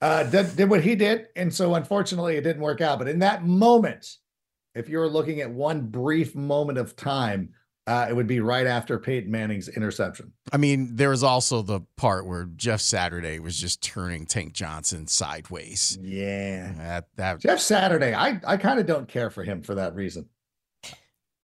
uh, 0.00 0.24
did, 0.24 0.56
did 0.56 0.70
what 0.70 0.82
he 0.82 0.94
did, 0.94 1.26
and 1.36 1.52
so 1.52 1.74
unfortunately 1.74 2.36
it 2.36 2.42
didn't 2.42 2.62
work 2.62 2.80
out. 2.80 2.98
But 2.98 3.08
in 3.08 3.18
that 3.20 3.44
moment, 3.44 4.16
if 4.74 4.88
you 4.88 4.98
were 4.98 5.08
looking 5.08 5.40
at 5.40 5.50
one 5.50 5.86
brief 5.86 6.34
moment 6.34 6.78
of 6.78 6.96
time, 6.96 7.50
uh, 7.88 8.06
it 8.06 8.14
would 8.14 8.26
be 8.26 8.40
right 8.40 8.66
after 8.66 8.98
Peyton 8.98 9.30
Manning's 9.30 9.66
interception. 9.66 10.32
I 10.52 10.58
mean, 10.58 10.96
there 10.96 11.08
was 11.08 11.22
also 11.22 11.62
the 11.62 11.80
part 11.96 12.26
where 12.26 12.44
Jeff 12.54 12.82
Saturday 12.82 13.38
was 13.38 13.58
just 13.58 13.82
turning 13.82 14.26
Tank 14.26 14.52
Johnson 14.52 15.06
sideways. 15.06 15.98
Yeah, 16.02 16.72
that, 16.76 17.08
that 17.16 17.40
Jeff 17.40 17.60
Saturday, 17.60 18.12
I 18.12 18.40
I 18.46 18.58
kind 18.58 18.78
of 18.78 18.84
don't 18.84 19.08
care 19.08 19.30
for 19.30 19.42
him 19.42 19.62
for 19.62 19.74
that 19.76 19.94
reason. 19.94 20.28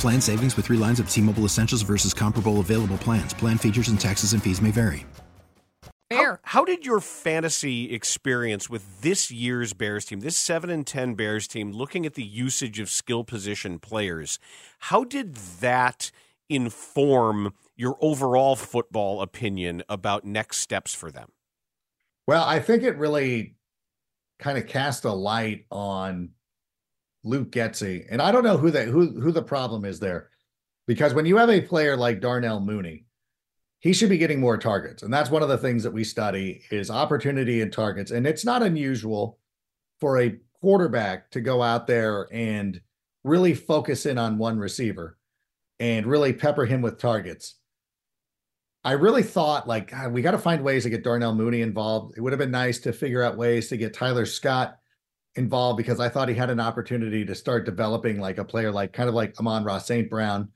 Plan 0.00 0.20
savings 0.22 0.56
with 0.56 0.64
three 0.64 0.78
lines 0.78 0.98
of 0.98 1.10
T 1.10 1.20
Mobile 1.20 1.44
Essentials 1.44 1.82
versus 1.82 2.14
comparable 2.14 2.60
available 2.60 2.96
plans. 2.96 3.34
Plan 3.34 3.58
features 3.58 3.88
and 3.88 4.00
taxes 4.00 4.32
and 4.32 4.42
fees 4.42 4.62
may 4.62 4.70
vary. 4.70 5.04
How, 6.10 6.38
how 6.42 6.64
did 6.64 6.86
your 6.86 7.00
fantasy 7.00 7.92
experience 7.92 8.68
with 8.70 9.02
this 9.02 9.30
year's 9.30 9.74
Bears 9.74 10.06
team, 10.06 10.20
this 10.20 10.36
7 10.36 10.70
and 10.70 10.86
10 10.86 11.14
Bears 11.14 11.46
team, 11.46 11.70
looking 11.70 12.06
at 12.06 12.14
the 12.14 12.24
usage 12.24 12.80
of 12.80 12.88
skill 12.88 13.24
position 13.24 13.78
players, 13.78 14.38
how 14.78 15.04
did 15.04 15.34
that 15.60 16.10
inform 16.48 17.52
your 17.76 17.96
overall 18.00 18.56
football 18.56 19.20
opinion 19.20 19.82
about 19.88 20.24
next 20.24 20.56
steps 20.56 20.94
for 20.94 21.10
them? 21.10 21.28
Well, 22.26 22.44
I 22.44 22.58
think 22.58 22.82
it 22.82 22.96
really 22.96 23.54
kind 24.38 24.56
of 24.56 24.66
cast 24.66 25.04
a 25.04 25.12
light 25.12 25.66
on 25.70 26.30
Luke 27.22 27.50
Getsy, 27.52 28.06
and 28.10 28.22
I 28.22 28.32
don't 28.32 28.44
know 28.44 28.56
who 28.56 28.70
the 28.70 28.84
who 28.84 29.20
who 29.20 29.32
the 29.32 29.42
problem 29.42 29.84
is 29.84 30.00
there, 30.00 30.30
because 30.86 31.14
when 31.14 31.26
you 31.26 31.36
have 31.36 31.50
a 31.50 31.60
player 31.60 31.96
like 31.96 32.20
Darnell 32.20 32.60
Mooney, 32.60 33.06
he 33.78 33.92
should 33.92 34.08
be 34.08 34.18
getting 34.18 34.40
more 34.40 34.56
targets, 34.56 35.02
and 35.02 35.12
that's 35.12 35.30
one 35.30 35.42
of 35.42 35.48
the 35.48 35.58
things 35.58 35.82
that 35.82 35.92
we 35.92 36.04
study 36.04 36.62
is 36.70 36.90
opportunity 36.90 37.60
and 37.60 37.72
targets, 37.72 38.10
and 38.10 38.26
it's 38.26 38.44
not 38.44 38.62
unusual 38.62 39.38
for 40.00 40.18
a 40.18 40.38
quarterback 40.60 41.30
to 41.30 41.40
go 41.40 41.62
out 41.62 41.86
there 41.86 42.28
and 42.32 42.80
really 43.24 43.54
focus 43.54 44.06
in 44.06 44.18
on 44.18 44.38
one 44.38 44.58
receiver 44.58 45.18
and 45.78 46.06
really 46.06 46.32
pepper 46.32 46.64
him 46.64 46.82
with 46.82 46.98
targets. 46.98 47.56
I 48.82 48.92
really 48.92 49.22
thought 49.22 49.68
like 49.68 49.90
God, 49.90 50.12
we 50.12 50.22
got 50.22 50.30
to 50.30 50.38
find 50.38 50.64
ways 50.64 50.84
to 50.84 50.90
get 50.90 51.04
Darnell 51.04 51.34
Mooney 51.34 51.60
involved. 51.60 52.16
It 52.16 52.22
would 52.22 52.32
have 52.32 52.38
been 52.38 52.50
nice 52.50 52.78
to 52.80 52.92
figure 52.92 53.22
out 53.22 53.36
ways 53.36 53.68
to 53.68 53.76
get 53.76 53.92
Tyler 53.92 54.24
Scott 54.24 54.78
involved 55.36 55.76
because 55.76 56.00
I 56.00 56.08
thought 56.08 56.28
he 56.28 56.34
had 56.34 56.50
an 56.50 56.60
opportunity 56.60 57.24
to 57.24 57.34
start 57.34 57.64
developing 57.64 58.20
like 58.20 58.38
a 58.38 58.44
player 58.44 58.70
like 58.70 58.92
kind 58.92 59.08
of 59.08 59.14
like 59.14 59.38
Amon-Ra 59.38 59.78
St. 59.78 60.10
Brown 60.10 60.48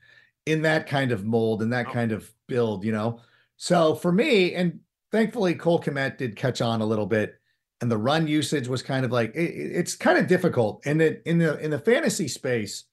in 0.46 0.62
that 0.62 0.86
kind 0.86 1.12
of 1.12 1.24
mold 1.24 1.62
and 1.62 1.72
that 1.72 1.86
oh. 1.88 1.92
kind 1.92 2.12
of 2.12 2.30
build, 2.48 2.84
you 2.84 2.92
know. 2.92 3.20
So 3.56 3.94
for 3.94 4.12
me, 4.12 4.54
and 4.54 4.80
thankfully 5.12 5.54
Cole 5.54 5.80
Kmet 5.80 6.18
did 6.18 6.36
catch 6.36 6.60
on 6.60 6.80
a 6.80 6.86
little 6.86 7.06
bit, 7.06 7.36
and 7.80 7.90
the 7.90 7.98
run 7.98 8.26
usage 8.26 8.68
was 8.68 8.82
kind 8.82 9.04
of 9.04 9.12
like 9.12 9.34
it, 9.34 9.50
it's 9.50 9.94
kind 9.94 10.18
of 10.18 10.26
difficult. 10.26 10.82
And 10.86 11.00
in, 11.00 11.20
in 11.24 11.38
the 11.38 11.58
in 11.58 11.70
the 11.70 11.78
fantasy 11.78 12.28
space, 12.28 12.84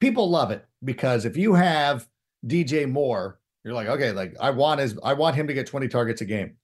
people 0.00 0.30
love 0.30 0.50
it 0.50 0.64
because 0.84 1.24
if 1.24 1.36
you 1.36 1.54
have 1.54 2.08
DJ 2.46 2.90
Moore, 2.90 3.40
you're 3.64 3.74
like, 3.74 3.88
okay, 3.88 4.12
like 4.12 4.34
I 4.40 4.50
want 4.50 4.80
his 4.80 4.98
I 5.04 5.14
want 5.14 5.36
him 5.36 5.46
to 5.48 5.54
get 5.54 5.66
20 5.66 5.88
targets 5.88 6.22
a 6.22 6.24
game. 6.24 6.56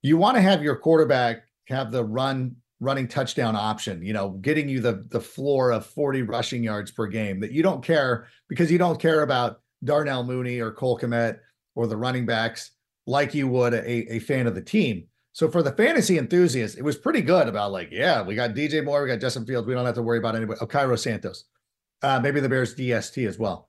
You 0.00 0.16
want 0.16 0.36
to 0.36 0.42
have 0.42 0.62
your 0.62 0.76
quarterback 0.76 1.44
have 1.68 1.92
the 1.92 2.04
run 2.04 2.56
running 2.82 3.06
touchdown 3.06 3.54
option, 3.54 4.02
you 4.02 4.12
know, 4.12 4.30
getting 4.30 4.68
you 4.68 4.80
the 4.80 5.06
the 5.10 5.20
floor 5.20 5.70
of 5.70 5.86
40 5.86 6.22
rushing 6.22 6.64
yards 6.64 6.90
per 6.90 7.06
game 7.06 7.38
that 7.40 7.52
you 7.52 7.62
don't 7.62 7.82
care 7.82 8.26
because 8.48 8.72
you 8.72 8.78
don't 8.78 9.00
care 9.00 9.22
about 9.22 9.60
Darnell 9.84 10.24
Mooney 10.24 10.58
or 10.58 10.72
Cole 10.72 10.98
Kmet 10.98 11.38
or 11.76 11.86
the 11.86 11.96
running 11.96 12.26
backs 12.26 12.72
like 13.06 13.34
you 13.34 13.46
would 13.46 13.72
a, 13.72 14.14
a 14.14 14.18
fan 14.18 14.48
of 14.48 14.56
the 14.56 14.62
team. 14.62 15.04
So 15.32 15.48
for 15.48 15.62
the 15.62 15.72
fantasy 15.72 16.18
enthusiasts, 16.18 16.76
it 16.76 16.82
was 16.82 16.98
pretty 16.98 17.22
good 17.22 17.48
about 17.48 17.72
like, 17.72 17.88
yeah, 17.90 18.20
we 18.20 18.34
got 18.34 18.54
DJ 18.54 18.84
Moore, 18.84 19.02
we 19.02 19.08
got 19.08 19.20
Justin 19.20 19.46
Fields, 19.46 19.66
we 19.66 19.74
don't 19.74 19.86
have 19.86 19.94
to 19.94 20.02
worry 20.02 20.18
about 20.18 20.36
anybody. 20.36 20.58
Oh, 20.60 20.66
Cairo 20.66 20.96
Santos, 20.96 21.44
uh, 22.02 22.20
maybe 22.20 22.40
the 22.40 22.48
Bears 22.48 22.74
DST 22.74 23.26
as 23.26 23.38
well. 23.38 23.68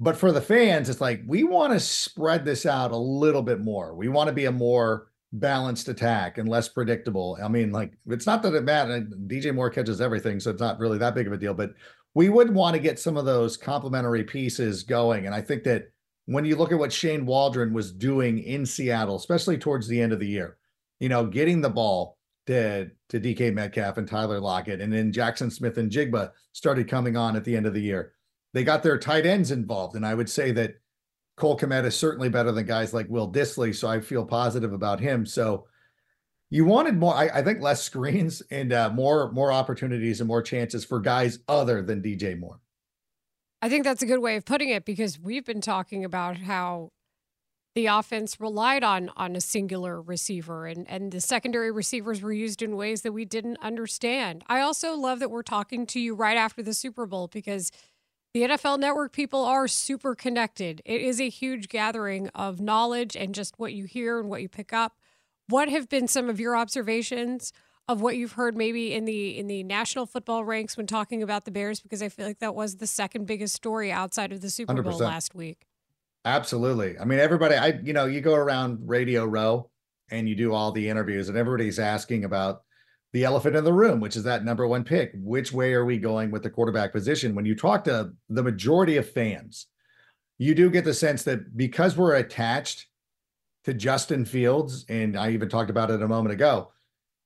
But 0.00 0.16
for 0.16 0.32
the 0.32 0.40
fans, 0.40 0.88
it's 0.88 1.00
like 1.00 1.22
we 1.26 1.44
want 1.44 1.74
to 1.74 1.80
spread 1.80 2.44
this 2.44 2.64
out 2.64 2.92
a 2.92 2.96
little 2.96 3.42
bit 3.42 3.60
more. 3.60 3.94
We 3.94 4.08
want 4.08 4.28
to 4.28 4.32
be 4.32 4.46
a 4.46 4.52
more 4.52 5.08
balanced 5.32 5.88
attack 5.88 6.38
and 6.38 6.48
less 6.48 6.68
predictable. 6.68 7.38
I 7.42 7.48
mean, 7.48 7.70
like 7.70 7.92
it's 8.06 8.26
not 8.26 8.42
that 8.42 8.54
it 8.54 8.64
matters. 8.64 9.04
DJ 9.26 9.54
Moore 9.54 9.70
catches 9.70 10.00
everything, 10.00 10.40
so 10.40 10.50
it's 10.50 10.60
not 10.60 10.78
really 10.78 10.98
that 10.98 11.14
big 11.14 11.26
of 11.26 11.32
a 11.32 11.38
deal. 11.38 11.54
But 11.54 11.74
we 12.14 12.28
would 12.28 12.54
want 12.54 12.74
to 12.74 12.82
get 12.82 12.98
some 12.98 13.16
of 13.16 13.24
those 13.26 13.56
complementary 13.56 14.24
pieces 14.24 14.82
going. 14.82 15.26
And 15.26 15.34
I 15.34 15.40
think 15.40 15.64
that 15.64 15.90
when 16.26 16.44
you 16.44 16.56
look 16.56 16.72
at 16.72 16.78
what 16.78 16.92
Shane 16.92 17.26
Waldron 17.26 17.72
was 17.72 17.92
doing 17.92 18.38
in 18.38 18.64
Seattle, 18.66 19.16
especially 19.16 19.58
towards 19.58 19.86
the 19.86 20.00
end 20.00 20.12
of 20.12 20.20
the 20.20 20.26
year, 20.26 20.56
you 21.00 21.08
know, 21.08 21.26
getting 21.26 21.60
the 21.60 21.70
ball 21.70 22.18
to 22.46 22.90
to 23.10 23.20
DK 23.20 23.52
Metcalf 23.52 23.98
and 23.98 24.08
Tyler 24.08 24.40
Lockett, 24.40 24.80
and 24.80 24.92
then 24.92 25.12
Jackson 25.12 25.50
Smith-Njigba 25.50 26.30
started 26.52 26.88
coming 26.88 27.16
on 27.16 27.36
at 27.36 27.44
the 27.44 27.56
end 27.56 27.66
of 27.66 27.74
the 27.74 27.80
year. 27.80 28.12
They 28.54 28.64
got 28.64 28.82
their 28.82 28.98
tight 28.98 29.26
ends 29.26 29.50
involved, 29.50 29.94
and 29.94 30.06
I 30.06 30.14
would 30.14 30.30
say 30.30 30.52
that 30.52 30.74
Cole 31.38 31.58
Kmet 31.58 31.84
is 31.84 31.96
certainly 31.96 32.28
better 32.28 32.52
than 32.52 32.66
guys 32.66 32.92
like 32.92 33.06
Will 33.08 33.30
Dissly, 33.30 33.74
so 33.74 33.88
I 33.88 34.00
feel 34.00 34.24
positive 34.24 34.72
about 34.72 35.00
him. 35.00 35.24
So 35.24 35.66
you 36.50 36.64
wanted 36.64 36.96
more, 36.96 37.14
I, 37.14 37.28
I 37.28 37.42
think, 37.42 37.60
less 37.60 37.82
screens 37.82 38.42
and 38.50 38.72
uh, 38.72 38.90
more 38.90 39.30
more 39.32 39.52
opportunities 39.52 40.20
and 40.20 40.28
more 40.28 40.42
chances 40.42 40.84
for 40.84 41.00
guys 41.00 41.38
other 41.48 41.82
than 41.82 42.02
DJ 42.02 42.38
Moore. 42.38 42.60
I 43.60 43.68
think 43.68 43.84
that's 43.84 44.02
a 44.02 44.06
good 44.06 44.20
way 44.20 44.36
of 44.36 44.44
putting 44.44 44.68
it 44.68 44.84
because 44.84 45.18
we've 45.18 45.44
been 45.44 45.60
talking 45.60 46.04
about 46.04 46.36
how 46.38 46.90
the 47.74 47.86
offense 47.86 48.40
relied 48.40 48.82
on 48.82 49.10
on 49.16 49.36
a 49.36 49.40
singular 49.40 50.00
receiver 50.00 50.66
and 50.66 50.88
and 50.88 51.12
the 51.12 51.20
secondary 51.20 51.70
receivers 51.70 52.22
were 52.22 52.32
used 52.32 52.62
in 52.62 52.76
ways 52.76 53.02
that 53.02 53.12
we 53.12 53.24
didn't 53.24 53.58
understand. 53.60 54.42
I 54.46 54.60
also 54.60 54.94
love 54.96 55.20
that 55.20 55.30
we're 55.30 55.42
talking 55.42 55.86
to 55.86 56.00
you 56.00 56.14
right 56.14 56.36
after 56.36 56.62
the 56.62 56.74
Super 56.74 57.06
Bowl 57.06 57.28
because 57.28 57.70
the 58.38 58.44
NFL 58.44 58.78
network 58.78 59.12
people 59.12 59.44
are 59.44 59.66
super 59.66 60.14
connected. 60.14 60.80
It 60.84 61.00
is 61.00 61.20
a 61.20 61.28
huge 61.28 61.68
gathering 61.68 62.28
of 62.36 62.60
knowledge 62.60 63.16
and 63.16 63.34
just 63.34 63.58
what 63.58 63.72
you 63.72 63.84
hear 63.84 64.20
and 64.20 64.28
what 64.28 64.42
you 64.42 64.48
pick 64.48 64.72
up. 64.72 64.92
What 65.48 65.68
have 65.68 65.88
been 65.88 66.06
some 66.06 66.30
of 66.30 66.38
your 66.38 66.56
observations 66.56 67.52
of 67.88 68.00
what 68.00 68.16
you've 68.16 68.32
heard 68.32 68.56
maybe 68.56 68.94
in 68.94 69.06
the 69.06 69.36
in 69.36 69.48
the 69.48 69.64
national 69.64 70.06
football 70.06 70.44
ranks 70.44 70.76
when 70.76 70.86
talking 70.86 71.20
about 71.20 71.46
the 71.46 71.50
Bears 71.50 71.80
because 71.80 72.00
I 72.00 72.10
feel 72.10 72.26
like 72.26 72.38
that 72.38 72.54
was 72.54 72.76
the 72.76 72.86
second 72.86 73.26
biggest 73.26 73.56
story 73.56 73.90
outside 73.90 74.30
of 74.30 74.40
the 74.40 74.50
Super 74.50 74.82
Bowl 74.82 74.92
100%. 74.92 75.00
last 75.00 75.34
week. 75.34 75.66
Absolutely. 76.24 76.96
I 76.96 77.04
mean 77.06 77.18
everybody 77.18 77.56
I 77.56 77.80
you 77.82 77.92
know 77.92 78.04
you 78.04 78.20
go 78.20 78.34
around 78.34 78.88
Radio 78.88 79.24
Row 79.24 79.68
and 80.12 80.28
you 80.28 80.36
do 80.36 80.52
all 80.52 80.70
the 80.70 80.88
interviews 80.88 81.28
and 81.28 81.36
everybody's 81.36 81.80
asking 81.80 82.24
about 82.24 82.62
the 83.12 83.24
elephant 83.24 83.56
in 83.56 83.64
the 83.64 83.72
room, 83.72 84.00
which 84.00 84.16
is 84.16 84.24
that 84.24 84.44
number 84.44 84.66
one 84.66 84.84
pick. 84.84 85.12
Which 85.14 85.52
way 85.52 85.72
are 85.72 85.84
we 85.84 85.98
going 85.98 86.30
with 86.30 86.42
the 86.42 86.50
quarterback 86.50 86.92
position? 86.92 87.34
When 87.34 87.46
you 87.46 87.54
talk 87.54 87.84
to 87.84 88.12
the 88.28 88.42
majority 88.42 88.96
of 88.96 89.10
fans, 89.10 89.66
you 90.36 90.54
do 90.54 90.70
get 90.70 90.84
the 90.84 90.94
sense 90.94 91.22
that 91.24 91.56
because 91.56 91.96
we're 91.96 92.16
attached 92.16 92.86
to 93.64 93.74
Justin 93.74 94.24
Fields, 94.24 94.84
and 94.88 95.16
I 95.16 95.30
even 95.30 95.48
talked 95.48 95.70
about 95.70 95.90
it 95.90 96.02
a 96.02 96.08
moment 96.08 96.32
ago, 96.32 96.70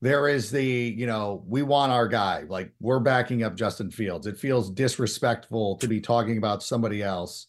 there 0.01 0.29
is 0.29 0.51
the, 0.51 0.65
you 0.65 1.07
know, 1.07 1.45
we 1.47 1.63
want 1.63 1.93
our 1.93 2.09
guy. 2.09 2.45
Like 2.49 2.73
we're 2.81 2.99
backing 2.99 3.45
up 3.45 3.57
Justin 3.57 3.91
Fields. 3.91 4.27
It 4.27 4.37
feels 4.37 4.71
disrespectful 4.71 5.77
to 5.77 5.87
be 5.87 6.01
talking 6.01 6.39
about 6.39 6.63
somebody 6.63 7.03
else 7.03 7.47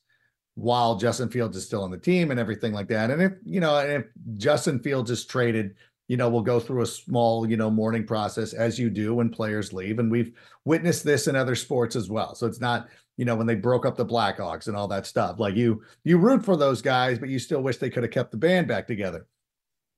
while 0.56 0.96
Justin 0.96 1.30
Fields 1.30 1.58
is 1.58 1.66
still 1.66 1.84
on 1.84 1.90
the 1.90 1.98
team 1.98 2.30
and 2.30 2.40
everything 2.40 2.74
like 2.74 2.88
that. 2.90 3.10
And 3.10 3.22
if, 3.22 3.34
you 3.44 3.60
know, 3.60 3.80
and 3.80 4.04
if 4.04 4.38
Justin 4.38 4.80
Fields 4.80 5.10
is 5.10 5.26
traded, 5.26 5.76
you 6.08 6.18
know, 6.18 6.30
we'll 6.30 6.42
go 6.42 6.60
through 6.60 6.82
a 6.82 6.88
small, 6.88 7.50
you 7.50 7.58
know, 7.58 7.70
mourning 7.70 8.06
process 8.06 8.54
as 8.54 8.78
you 8.78 8.90
do 8.90 9.16
when 9.16 9.30
players 9.30 9.74
leave. 9.74 10.00
And 10.00 10.12
we've 10.12 10.34
witnessed 10.66 11.04
this 11.04 11.28
in 11.28 11.36
other 11.36 11.56
sports 11.56 11.96
as 11.96 12.10
well. 12.10 12.36
So 12.36 12.46
it's 12.46 12.60
not, 12.60 12.88
you 13.18 13.26
know, 13.26 13.36
when 13.36 13.48
they 13.48 13.56
broke 13.56 13.86
up 13.86 13.96
the 13.96 14.06
Blackhawks 14.06 14.68
and 14.68 14.76
all 14.76 14.88
that 14.90 15.08
stuff. 15.08 15.40
Like 15.40 15.56
you, 15.56 15.82
you 16.04 16.18
root 16.18 16.44
for 16.44 16.58
those 16.58 16.82
guys, 16.82 17.20
but 17.20 17.30
you 17.30 17.40
still 17.40 17.62
wish 17.62 17.78
they 17.78 17.90
could 17.90 18.04
have 18.04 18.12
kept 18.12 18.32
the 18.32 18.38
band 18.38 18.68
back 18.68 18.86
together. 18.86 19.28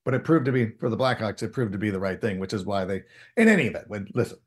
But 0.03 0.13
it 0.13 0.23
proved 0.23 0.45
to 0.45 0.51
be 0.51 0.69
for 0.79 0.89
the 0.89 0.97
Blackhawks, 0.97 1.41
it 1.41 1.53
proved 1.53 1.71
to 1.71 1.79
be 1.79 1.89
the 1.89 1.99
right 1.99 2.21
thing, 2.21 2.39
which 2.39 2.53
is 2.53 2.65
why 2.65 2.85
they, 2.85 3.01
in 3.37 3.47
any 3.47 3.65
event, 3.65 3.87
when 3.87 4.07
listen, 4.13 4.37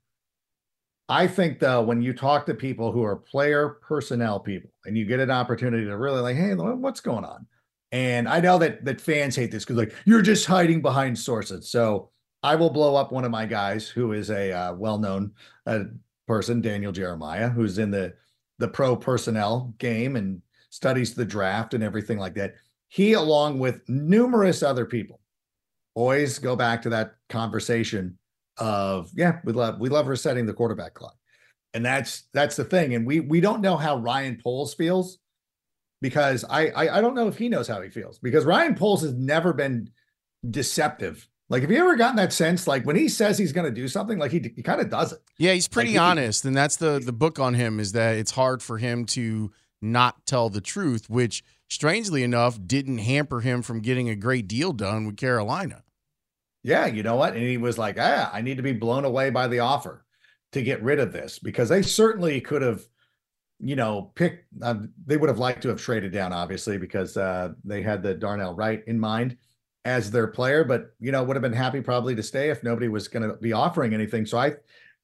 I 1.09 1.27
think 1.27 1.59
though, 1.59 1.83
when 1.83 2.03
you 2.03 2.13
talk 2.13 2.47
to 2.47 2.55
people 2.55 2.93
who 2.93 3.03
are 3.03 3.17
player 3.17 3.69
personnel 3.69 4.39
people 4.39 4.71
and 4.85 4.97
you 4.97 5.07
get 5.07 5.21
an 5.21 5.31
opportunity 5.31 5.87
to 5.87 5.97
really 5.97 6.21
like, 6.21 6.37
hey, 6.37 6.55
what's 6.55 7.01
going 7.01 7.25
on? 7.25 7.47
And 7.91 8.29
I 8.29 8.41
know 8.41 8.59
that 8.59 8.85
that 8.85 9.01
fans 9.01 9.35
hate 9.35 9.51
this 9.51 9.65
because 9.65 9.77
like 9.77 9.95
you're 10.05 10.23
just 10.23 10.47
hiding 10.47 10.83
behind 10.83 11.19
sources. 11.19 11.71
So 11.71 12.11
I 12.43 12.55
will 12.55 12.71
blow 12.71 12.97
up 12.97 13.13
one 13.13 13.25
of 13.25 13.31
my 13.31 13.47
guys 13.47 13.89
who 13.89 14.13
is 14.13 14.31
a 14.31 14.53
uh, 14.53 14.75
well-known 14.75 15.33
uh, 15.67 15.85
person, 16.27 16.61
Daniel 16.61 16.93
Jeremiah, 16.93 17.49
who's 17.49 17.79
in 17.79 17.91
the 17.91 18.15
the 18.59 18.69
pro 18.69 18.97
personnel 18.97 19.75
game 19.79 20.17
and 20.17 20.43
studies 20.71 21.15
the 21.15 21.25
draft 21.25 21.75
and 21.75 21.83
everything 21.83 22.19
like 22.19 22.35
that. 22.35 22.55
He, 22.89 23.13
along 23.13 23.59
with 23.59 23.89
numerous 23.89 24.63
other 24.63 24.85
people, 24.85 25.21
always 25.95 26.39
go 26.39 26.57
back 26.57 26.83
to 26.83 26.91
that 26.91 27.15
conversation 27.29 28.19
of 28.59 29.11
yeah, 29.15 29.39
we 29.45 29.53
love 29.53 29.81
we 29.81 29.89
love 29.89 30.09
resetting 30.09 30.47
the 30.47 30.55
quarterback 30.55 30.95
clock, 30.95 31.17
and 31.75 31.85
that's 31.85 32.25
that's 32.35 32.57
the 32.57 32.65
thing. 32.65 32.95
And 32.95 33.07
we 33.07 33.21
we 33.21 33.41
don't 33.41 33.61
know 33.63 33.77
how 33.77 33.97
Ryan 33.97 34.39
Poles 34.43 34.75
feels 34.75 35.19
because 36.01 36.45
I, 36.49 36.69
I 36.69 36.99
I 36.99 37.01
don't 37.01 37.15
know 37.15 37.29
if 37.29 37.37
he 37.39 37.49
knows 37.49 37.69
how 37.69 37.81
he 37.83 37.91
feels 37.91 38.19
because 38.19 38.45
Ryan 38.45 38.75
Poles 38.75 39.03
has 39.03 39.15
never 39.15 39.53
been 39.53 39.91
deceptive. 40.49 41.29
Like, 41.51 41.63
have 41.63 41.71
you 41.71 41.79
ever 41.79 41.97
gotten 41.97 42.17
that 42.17 42.33
sense? 42.33 42.67
Like 42.67 42.85
when 42.85 42.97
he 42.97 43.09
says 43.09 43.39
he's 43.39 43.53
going 43.53 43.65
to 43.65 43.73
do 43.81 43.89
something, 43.89 44.19
like 44.19 44.31
he, 44.31 44.53
he 44.55 44.63
kind 44.63 44.81
of 44.81 44.91
does 44.91 45.13
it. 45.13 45.21
Yeah, 45.39 45.55
he's 45.55 45.67
pretty 45.69 45.91
Like, 45.91 45.95
he- 45.95 45.99
honest, 45.99 46.45
and 46.45 46.57
that's 46.57 46.77
the 46.77 47.01
the 47.05 47.13
book 47.13 47.39
on 47.39 47.55
him 47.55 47.81
is 47.81 47.93
that 47.93 48.17
it's 48.17 48.33
hard 48.33 48.63
for 48.63 48.79
him 48.79 49.05
to 49.07 49.51
not 49.81 50.27
tell 50.27 50.51
the 50.51 50.61
truth, 50.61 51.09
which 51.09 51.43
strangely 51.69 52.23
enough 52.23 52.59
didn't 52.67 52.99
hamper 52.99 53.41
him 53.41 53.63
from 53.63 53.81
getting 53.81 54.09
a 54.09 54.17
great 54.17 54.49
deal 54.49 54.73
done 54.73 55.07
with 55.07 55.17
Carolina. 55.17 55.85
Yeah, 56.65 56.87
you 56.87 57.03
know 57.03 57.15
what? 57.17 57.35
And 57.35 57.43
he 57.43 57.57
was 57.57 57.79
like, 57.79 57.97
ah, 58.01 58.31
I 58.33 58.43
need 58.43 58.57
to 58.57 58.63
be 58.63 58.73
blown 58.73 59.05
away 59.05 59.31
by 59.31 59.47
the 59.47 59.61
offer 59.61 60.05
to 60.53 60.63
get 60.63 60.83
rid 60.83 60.99
of 60.99 61.13
this 61.13 61.39
because 61.39 61.69
they 61.69 61.83
certainly 61.83 62.41
could 62.41 62.63
have, 62.63 62.83
you 63.61 63.77
know, 63.77 64.13
pick. 64.15 64.45
uh, 64.63 64.75
they 65.07 65.17
would 65.17 65.29
have 65.29 65.39
liked 65.39 65.63
to 65.63 65.69
have 65.69 65.81
traded 65.81 66.13
down, 66.13 66.33
obviously, 66.33 66.79
because 66.79 67.17
uh, 67.17 67.51
they 67.65 67.83
had 67.83 68.03
the 68.03 68.15
Darnell 68.15 68.55
Wright 68.55 68.83
in 68.87 68.99
mind 68.99 69.37
as 69.85 70.11
their 70.11 70.27
player, 70.27 70.65
but, 70.65 70.93
you 71.01 71.13
know, 71.13 71.23
would 71.23 71.37
have 71.37 71.43
been 71.43 71.53
happy 71.53 71.81
probably 71.81 72.15
to 72.15 72.23
stay 72.23 72.51
if 72.51 72.63
nobody 72.63 72.89
was 72.89 73.09
going 73.09 73.29
to 73.29 73.37
be 73.37 73.53
offering 73.53 73.95
anything. 73.95 74.27
So 74.27 74.39
I, 74.39 74.55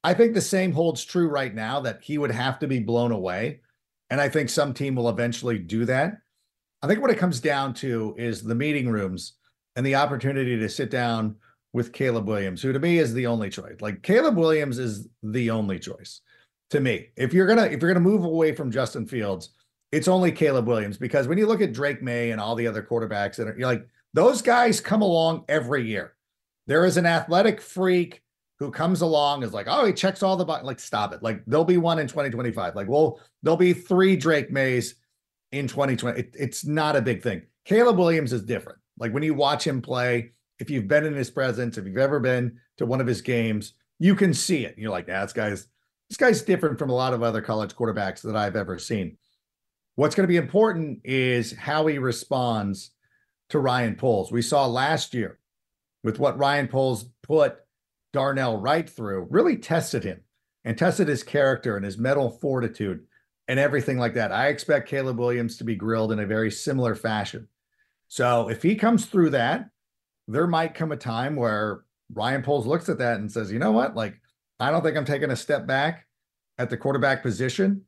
I 0.03 0.15
think 0.15 0.35
the 0.35 0.41
same 0.41 0.73
holds 0.73 1.05
true 1.05 1.29
right 1.29 1.55
now 1.55 1.81
that 1.81 2.03
he 2.03 2.19
would 2.19 2.31
have 2.31 2.59
to 2.61 2.69
be 2.69 2.81
blown 2.81 3.13
away. 3.13 3.61
And 4.11 4.21
I 4.21 4.29
think 4.29 4.51
some 4.51 4.75
team 4.75 4.95
will 4.95 5.09
eventually 5.09 5.59
do 5.59 5.85
that. 5.87 6.19
I 6.83 6.87
think 6.87 7.01
what 7.01 7.11
it 7.11 7.19
comes 7.19 7.41
down 7.41 7.73
to 7.75 8.15
is 8.19 8.43
the 8.43 8.55
meeting 8.55 8.89
rooms 8.89 9.35
and 9.75 9.85
the 9.87 9.95
opportunity 9.95 10.59
to 10.59 10.69
sit 10.69 10.91
down 10.91 11.37
with 11.73 11.93
Caleb 11.93 12.29
Williams, 12.29 12.63
who 12.63 12.73
to 12.73 12.79
me 12.79 12.99
is 12.99 13.15
the 13.15 13.27
only 13.27 13.49
choice. 13.49 13.81
Like 13.81 14.03
Caleb 14.03 14.37
Williams 14.37 14.79
is 14.79 15.09
the 15.23 15.51
only 15.51 15.79
choice 15.79 16.21
to 16.71 16.81
me. 16.81 17.09
If 17.17 17.33
you're 17.33 17.47
gonna 17.47 17.65
if 17.65 17.81
you're 17.81 17.93
gonna 17.93 18.01
move 18.01 18.25
away 18.25 18.53
from 18.53 18.71
Justin 18.71 19.07
Fields, 19.07 19.51
it's 19.93 20.09
only 20.09 20.33
Caleb 20.33 20.67
Williams 20.67 20.99
because 20.99 21.29
when 21.29 21.39
you 21.39 21.47
look 21.47 21.61
at 21.61 21.73
Drake 21.73 22.03
Maye 22.03 22.31
and 22.31 22.41
all 22.41 22.55
the 22.55 22.67
other 22.67 22.83
quarterbacks, 22.83 23.39
and 23.39 23.59
you're 23.59 23.69
like 23.69 23.87
those 24.13 24.43
guys 24.43 24.81
come 24.81 25.03
along 25.03 25.45
every 25.49 25.87
year. 25.87 26.15
There 26.67 26.87
is 26.87 26.97
an 26.97 27.05
athletic 27.05 27.61
freak 27.61 28.23
who 28.59 28.71
comes 28.71 29.01
along 29.01 29.43
is 29.43 29.53
like, 29.53 29.67
oh, 29.69 29.85
he 29.85 29.93
checks 29.93 30.23
all 30.23 30.37
the 30.37 30.45
box. 30.45 30.65
Like, 30.65 30.81
stop 30.81 31.13
it. 31.13 31.23
Like, 31.23 31.43
there'll 31.47 31.65
be 31.65 31.77
one 31.77 31.99
in 31.99 32.07
2025. 32.07 32.75
Like, 32.75 32.89
well, 32.89 33.21
there'll 33.43 33.57
be 33.57 33.75
three 33.75 34.17
Drake 34.17 34.51
Mayes 34.51 34.95
in 35.53 35.69
2020. 35.69 36.19
It, 36.19 36.35
it's 36.39 36.65
not 36.65 36.97
a 36.97 37.03
big 37.03 37.23
thing. 37.23 37.43
Caleb 37.65 37.99
Williams 37.99 38.33
is 38.33 38.43
different. 38.43 38.79
Like 38.99 39.13
when 39.13 39.23
you 39.23 39.35
watch 39.35 39.67
him 39.67 39.81
play, 39.81 40.33
if 40.59 40.71
you've 40.71 40.89
been 40.89 41.05
in 41.05 41.15
his 41.15 41.31
presence, 41.31 41.79
if 41.79 41.87
you've 41.87 41.97
ever 41.97 42.21
been 42.21 42.59
to 42.79 42.87
one 42.87 43.01
of 43.01 43.07
his 43.07 43.23
games, 43.23 43.75
you 43.99 44.15
can 44.15 44.35
see 44.35 44.65
it. 44.65 44.77
You're 44.79 44.91
like, 44.91 45.09
nah, 45.09 45.23
this 45.23 45.33
guy's 45.33 45.69
this 46.15 46.29
guy's 46.29 46.43
different 46.43 46.79
from 46.79 46.91
a 46.91 46.95
lot 46.95 47.13
of 47.13 47.25
other 47.25 47.43
college 47.43 47.75
quarterbacks 47.75 48.23
that 48.23 48.37
I've 48.37 48.55
ever 48.55 48.79
seen. 48.79 49.17
What's 49.97 50.15
going 50.15 50.23
to 50.23 50.33
be 50.33 50.37
important 50.37 51.01
is 51.03 51.51
how 51.51 51.89
he 51.89 51.99
responds 51.99 52.93
to 53.49 53.59
Ryan 53.59 53.97
Poles. 53.97 54.31
We 54.31 54.41
saw 54.41 54.65
last 54.67 55.13
year 55.13 55.41
with 56.05 56.21
what 56.21 56.39
Ryan 56.39 56.69
Poles 56.69 57.07
put 57.25 57.57
Darnell 58.13 58.59
Wright 58.61 58.89
through, 58.89 59.27
really 59.29 59.57
tested 59.57 60.05
him 60.05 60.21
and 60.65 60.79
tested 60.79 61.09
his 61.09 61.25
character 61.25 61.75
and 61.75 61.85
his 61.85 61.99
mental 61.99 62.31
fortitude 62.31 63.05
and 63.49 63.59
everything 63.59 63.99
like 63.99 64.15
that. 64.15 64.31
I 64.31 64.49
expect 64.49 64.89
Caleb 64.89 65.19
Williams 65.19 65.57
to 65.57 65.65
be 65.65 65.75
grilled 65.75 66.13
in 66.13 66.21
a 66.21 66.27
very 66.27 66.53
similar 66.53 66.95
fashion. 66.95 67.49
So 68.07 68.49
if 68.49 68.63
he 68.63 68.77
comes 68.77 69.07
through 69.07 69.31
that, 69.31 69.69
there 70.29 70.47
might 70.47 70.75
come 70.75 70.93
a 70.93 70.97
time 70.97 71.35
where 71.35 71.83
Ryan 72.13 72.43
Poles 72.43 72.67
looks 72.67 72.89
at 72.89 72.99
that 72.99 73.19
and 73.19 73.33
says, 73.33 73.51
you 73.51 73.59
know 73.59 73.73
what? 73.73 73.97
Like, 73.97 74.21
I 74.61 74.71
don't 74.71 74.83
think 74.83 74.97
I'm 74.97 75.05
taking 75.05 75.31
a 75.31 75.37
step 75.37 75.67
back 75.67 76.07
at 76.59 76.71
the 76.71 76.77
quarterback 76.77 77.23
position. 77.23 77.83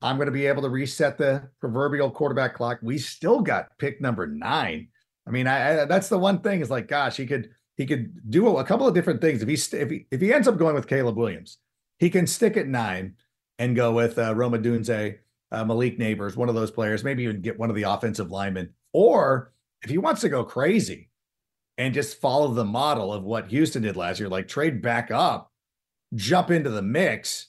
I'm 0.00 0.16
going 0.16 0.26
to 0.26 0.32
be 0.32 0.46
able 0.46 0.62
to 0.62 0.68
reset 0.68 1.18
the 1.18 1.48
proverbial 1.60 2.10
quarterback 2.10 2.54
clock. 2.54 2.78
We 2.82 2.98
still 2.98 3.40
got 3.40 3.76
pick 3.78 4.00
number 4.00 4.26
nine. 4.26 4.88
I 5.26 5.30
mean, 5.30 5.46
I, 5.46 5.82
I 5.82 5.84
that's 5.84 6.08
the 6.08 6.18
one 6.18 6.40
thing 6.40 6.60
is 6.60 6.70
like, 6.70 6.88
gosh, 6.88 7.16
he 7.16 7.26
could 7.26 7.50
he 7.76 7.86
could 7.86 8.30
do 8.30 8.56
a, 8.56 8.64
couple 8.64 8.86
of 8.86 8.94
different 8.94 9.20
things. 9.20 9.42
If 9.42 9.48
he 9.48 9.56
st- 9.56 9.82
if 9.82 9.90
he 9.90 10.06
if 10.10 10.20
he 10.20 10.32
ends 10.32 10.48
up 10.48 10.56
going 10.56 10.74
with 10.74 10.86
Caleb 10.86 11.16
Williams, 11.16 11.58
he 11.98 12.10
can 12.10 12.26
stick 12.26 12.56
at 12.56 12.66
nine 12.66 13.14
and 13.58 13.76
go 13.76 13.92
with 13.92 14.18
uh, 14.18 14.34
Rome 14.34 14.52
Odunze, 14.52 15.18
uh, 15.52 15.64
Malik 15.64 15.98
Nabers, 15.98 16.36
one 16.36 16.48
of 16.48 16.54
those 16.54 16.70
players. 16.70 17.04
Maybe 17.04 17.24
even 17.24 17.40
get 17.40 17.58
one 17.58 17.70
of 17.70 17.76
the 17.76 17.84
offensive 17.84 18.30
linemen. 18.30 18.70
Or 18.92 19.52
if 19.82 19.90
he 19.90 19.98
wants 19.98 20.20
to 20.22 20.28
go 20.28 20.44
crazy 20.44 21.10
and 21.78 21.94
just 21.94 22.20
follow 22.20 22.48
the 22.48 22.64
model 22.64 23.12
of 23.12 23.22
what 23.22 23.48
Houston 23.48 23.82
did 23.82 23.96
last 23.96 24.18
year, 24.18 24.28
like 24.28 24.48
trade 24.48 24.82
back 24.82 25.10
up, 25.10 25.52
jump 26.14 26.50
into 26.50 26.70
the 26.70 26.82
mix, 26.82 27.46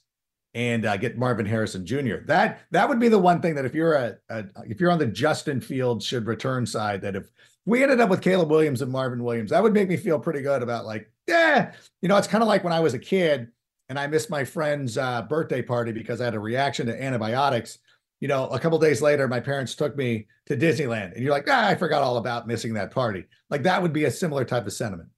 and 0.53 0.85
uh, 0.85 0.97
get 0.97 1.17
Marvin 1.17 1.45
Harrison 1.45 1.85
Jr. 1.85 2.17
That 2.25 2.61
that 2.71 2.87
would 2.87 2.99
be 2.99 3.09
the 3.09 3.19
one 3.19 3.41
thing 3.41 3.55
that 3.55 3.65
if 3.65 3.73
you're 3.73 3.93
a, 3.93 4.17
a 4.29 4.45
if 4.65 4.79
you're 4.79 4.91
on 4.91 4.99
the 4.99 5.07
Justin 5.07 5.59
Fields 5.59 6.05
should 6.05 6.27
return 6.27 6.65
side, 6.65 7.01
that 7.01 7.15
if 7.15 7.29
we 7.65 7.83
ended 7.83 7.99
up 7.99 8.09
with 8.09 8.21
Caleb 8.21 8.49
Williams 8.49 8.81
and 8.81 8.91
Marvin 8.91 9.23
Williams, 9.23 9.49
that 9.49 9.61
would 9.61 9.73
make 9.73 9.89
me 9.89 9.97
feel 9.97 10.19
pretty 10.19 10.41
good 10.41 10.63
about 10.63 10.85
like, 10.85 11.11
yeah, 11.27 11.73
you 12.01 12.07
know, 12.07 12.17
it's 12.17 12.27
kind 12.27 12.41
of 12.41 12.47
like 12.47 12.63
when 12.63 12.73
I 12.73 12.79
was 12.79 12.93
a 12.93 12.99
kid 12.99 13.49
and 13.89 13.99
I 13.99 14.07
missed 14.07 14.29
my 14.29 14.43
friend's 14.43 14.97
uh, 14.97 15.23
birthday 15.23 15.61
party 15.61 15.91
because 15.91 16.21
I 16.21 16.25
had 16.25 16.35
a 16.35 16.39
reaction 16.39 16.87
to 16.87 17.03
antibiotics. 17.03 17.79
You 18.19 18.27
know, 18.27 18.47
a 18.47 18.59
couple 18.59 18.77
days 18.79 19.01
later, 19.01 19.27
my 19.27 19.39
parents 19.39 19.75
took 19.75 19.95
me 19.95 20.27
to 20.45 20.57
Disneyland, 20.57 21.13
and 21.13 21.23
you're 21.23 21.31
like, 21.31 21.47
ah, 21.49 21.67
I 21.67 21.75
forgot 21.75 22.01
all 22.01 22.17
about 22.17 22.47
missing 22.47 22.73
that 22.73 22.91
party. 22.91 23.25
Like 23.49 23.63
that 23.63 23.81
would 23.81 23.93
be 23.93 24.05
a 24.05 24.11
similar 24.11 24.43
type 24.43 24.65
of 24.65 24.73
sentiment. 24.73 25.09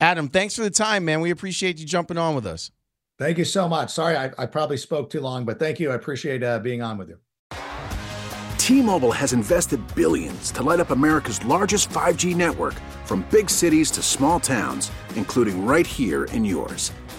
Adam, 0.00 0.28
thanks 0.28 0.54
for 0.54 0.62
the 0.62 0.70
time, 0.70 1.04
man. 1.04 1.20
We 1.20 1.30
appreciate 1.30 1.78
you 1.78 1.86
jumping 1.86 2.18
on 2.18 2.34
with 2.34 2.46
us. 2.46 2.70
Thank 3.18 3.38
you 3.38 3.46
so 3.46 3.66
much. 3.66 3.90
Sorry, 3.90 4.14
I, 4.14 4.30
I 4.36 4.44
probably 4.44 4.76
spoke 4.76 5.08
too 5.08 5.20
long, 5.20 5.46
but 5.46 5.58
thank 5.58 5.80
you. 5.80 5.90
I 5.90 5.94
appreciate 5.94 6.42
uh, 6.42 6.58
being 6.58 6.82
on 6.82 6.98
with 6.98 7.08
you. 7.08 7.18
T-Mobile 8.58 9.12
has 9.12 9.32
invested 9.32 9.80
billions 9.94 10.50
to 10.50 10.62
light 10.62 10.80
up 10.80 10.90
America's 10.90 11.42
largest 11.46 11.88
5G 11.90 12.34
network 12.34 12.74
from 13.04 13.24
big 13.30 13.48
cities 13.48 13.90
to 13.92 14.02
small 14.02 14.38
towns, 14.40 14.90
including 15.14 15.64
right 15.64 15.86
here 15.86 16.24
in 16.24 16.44
yours. 16.44 16.92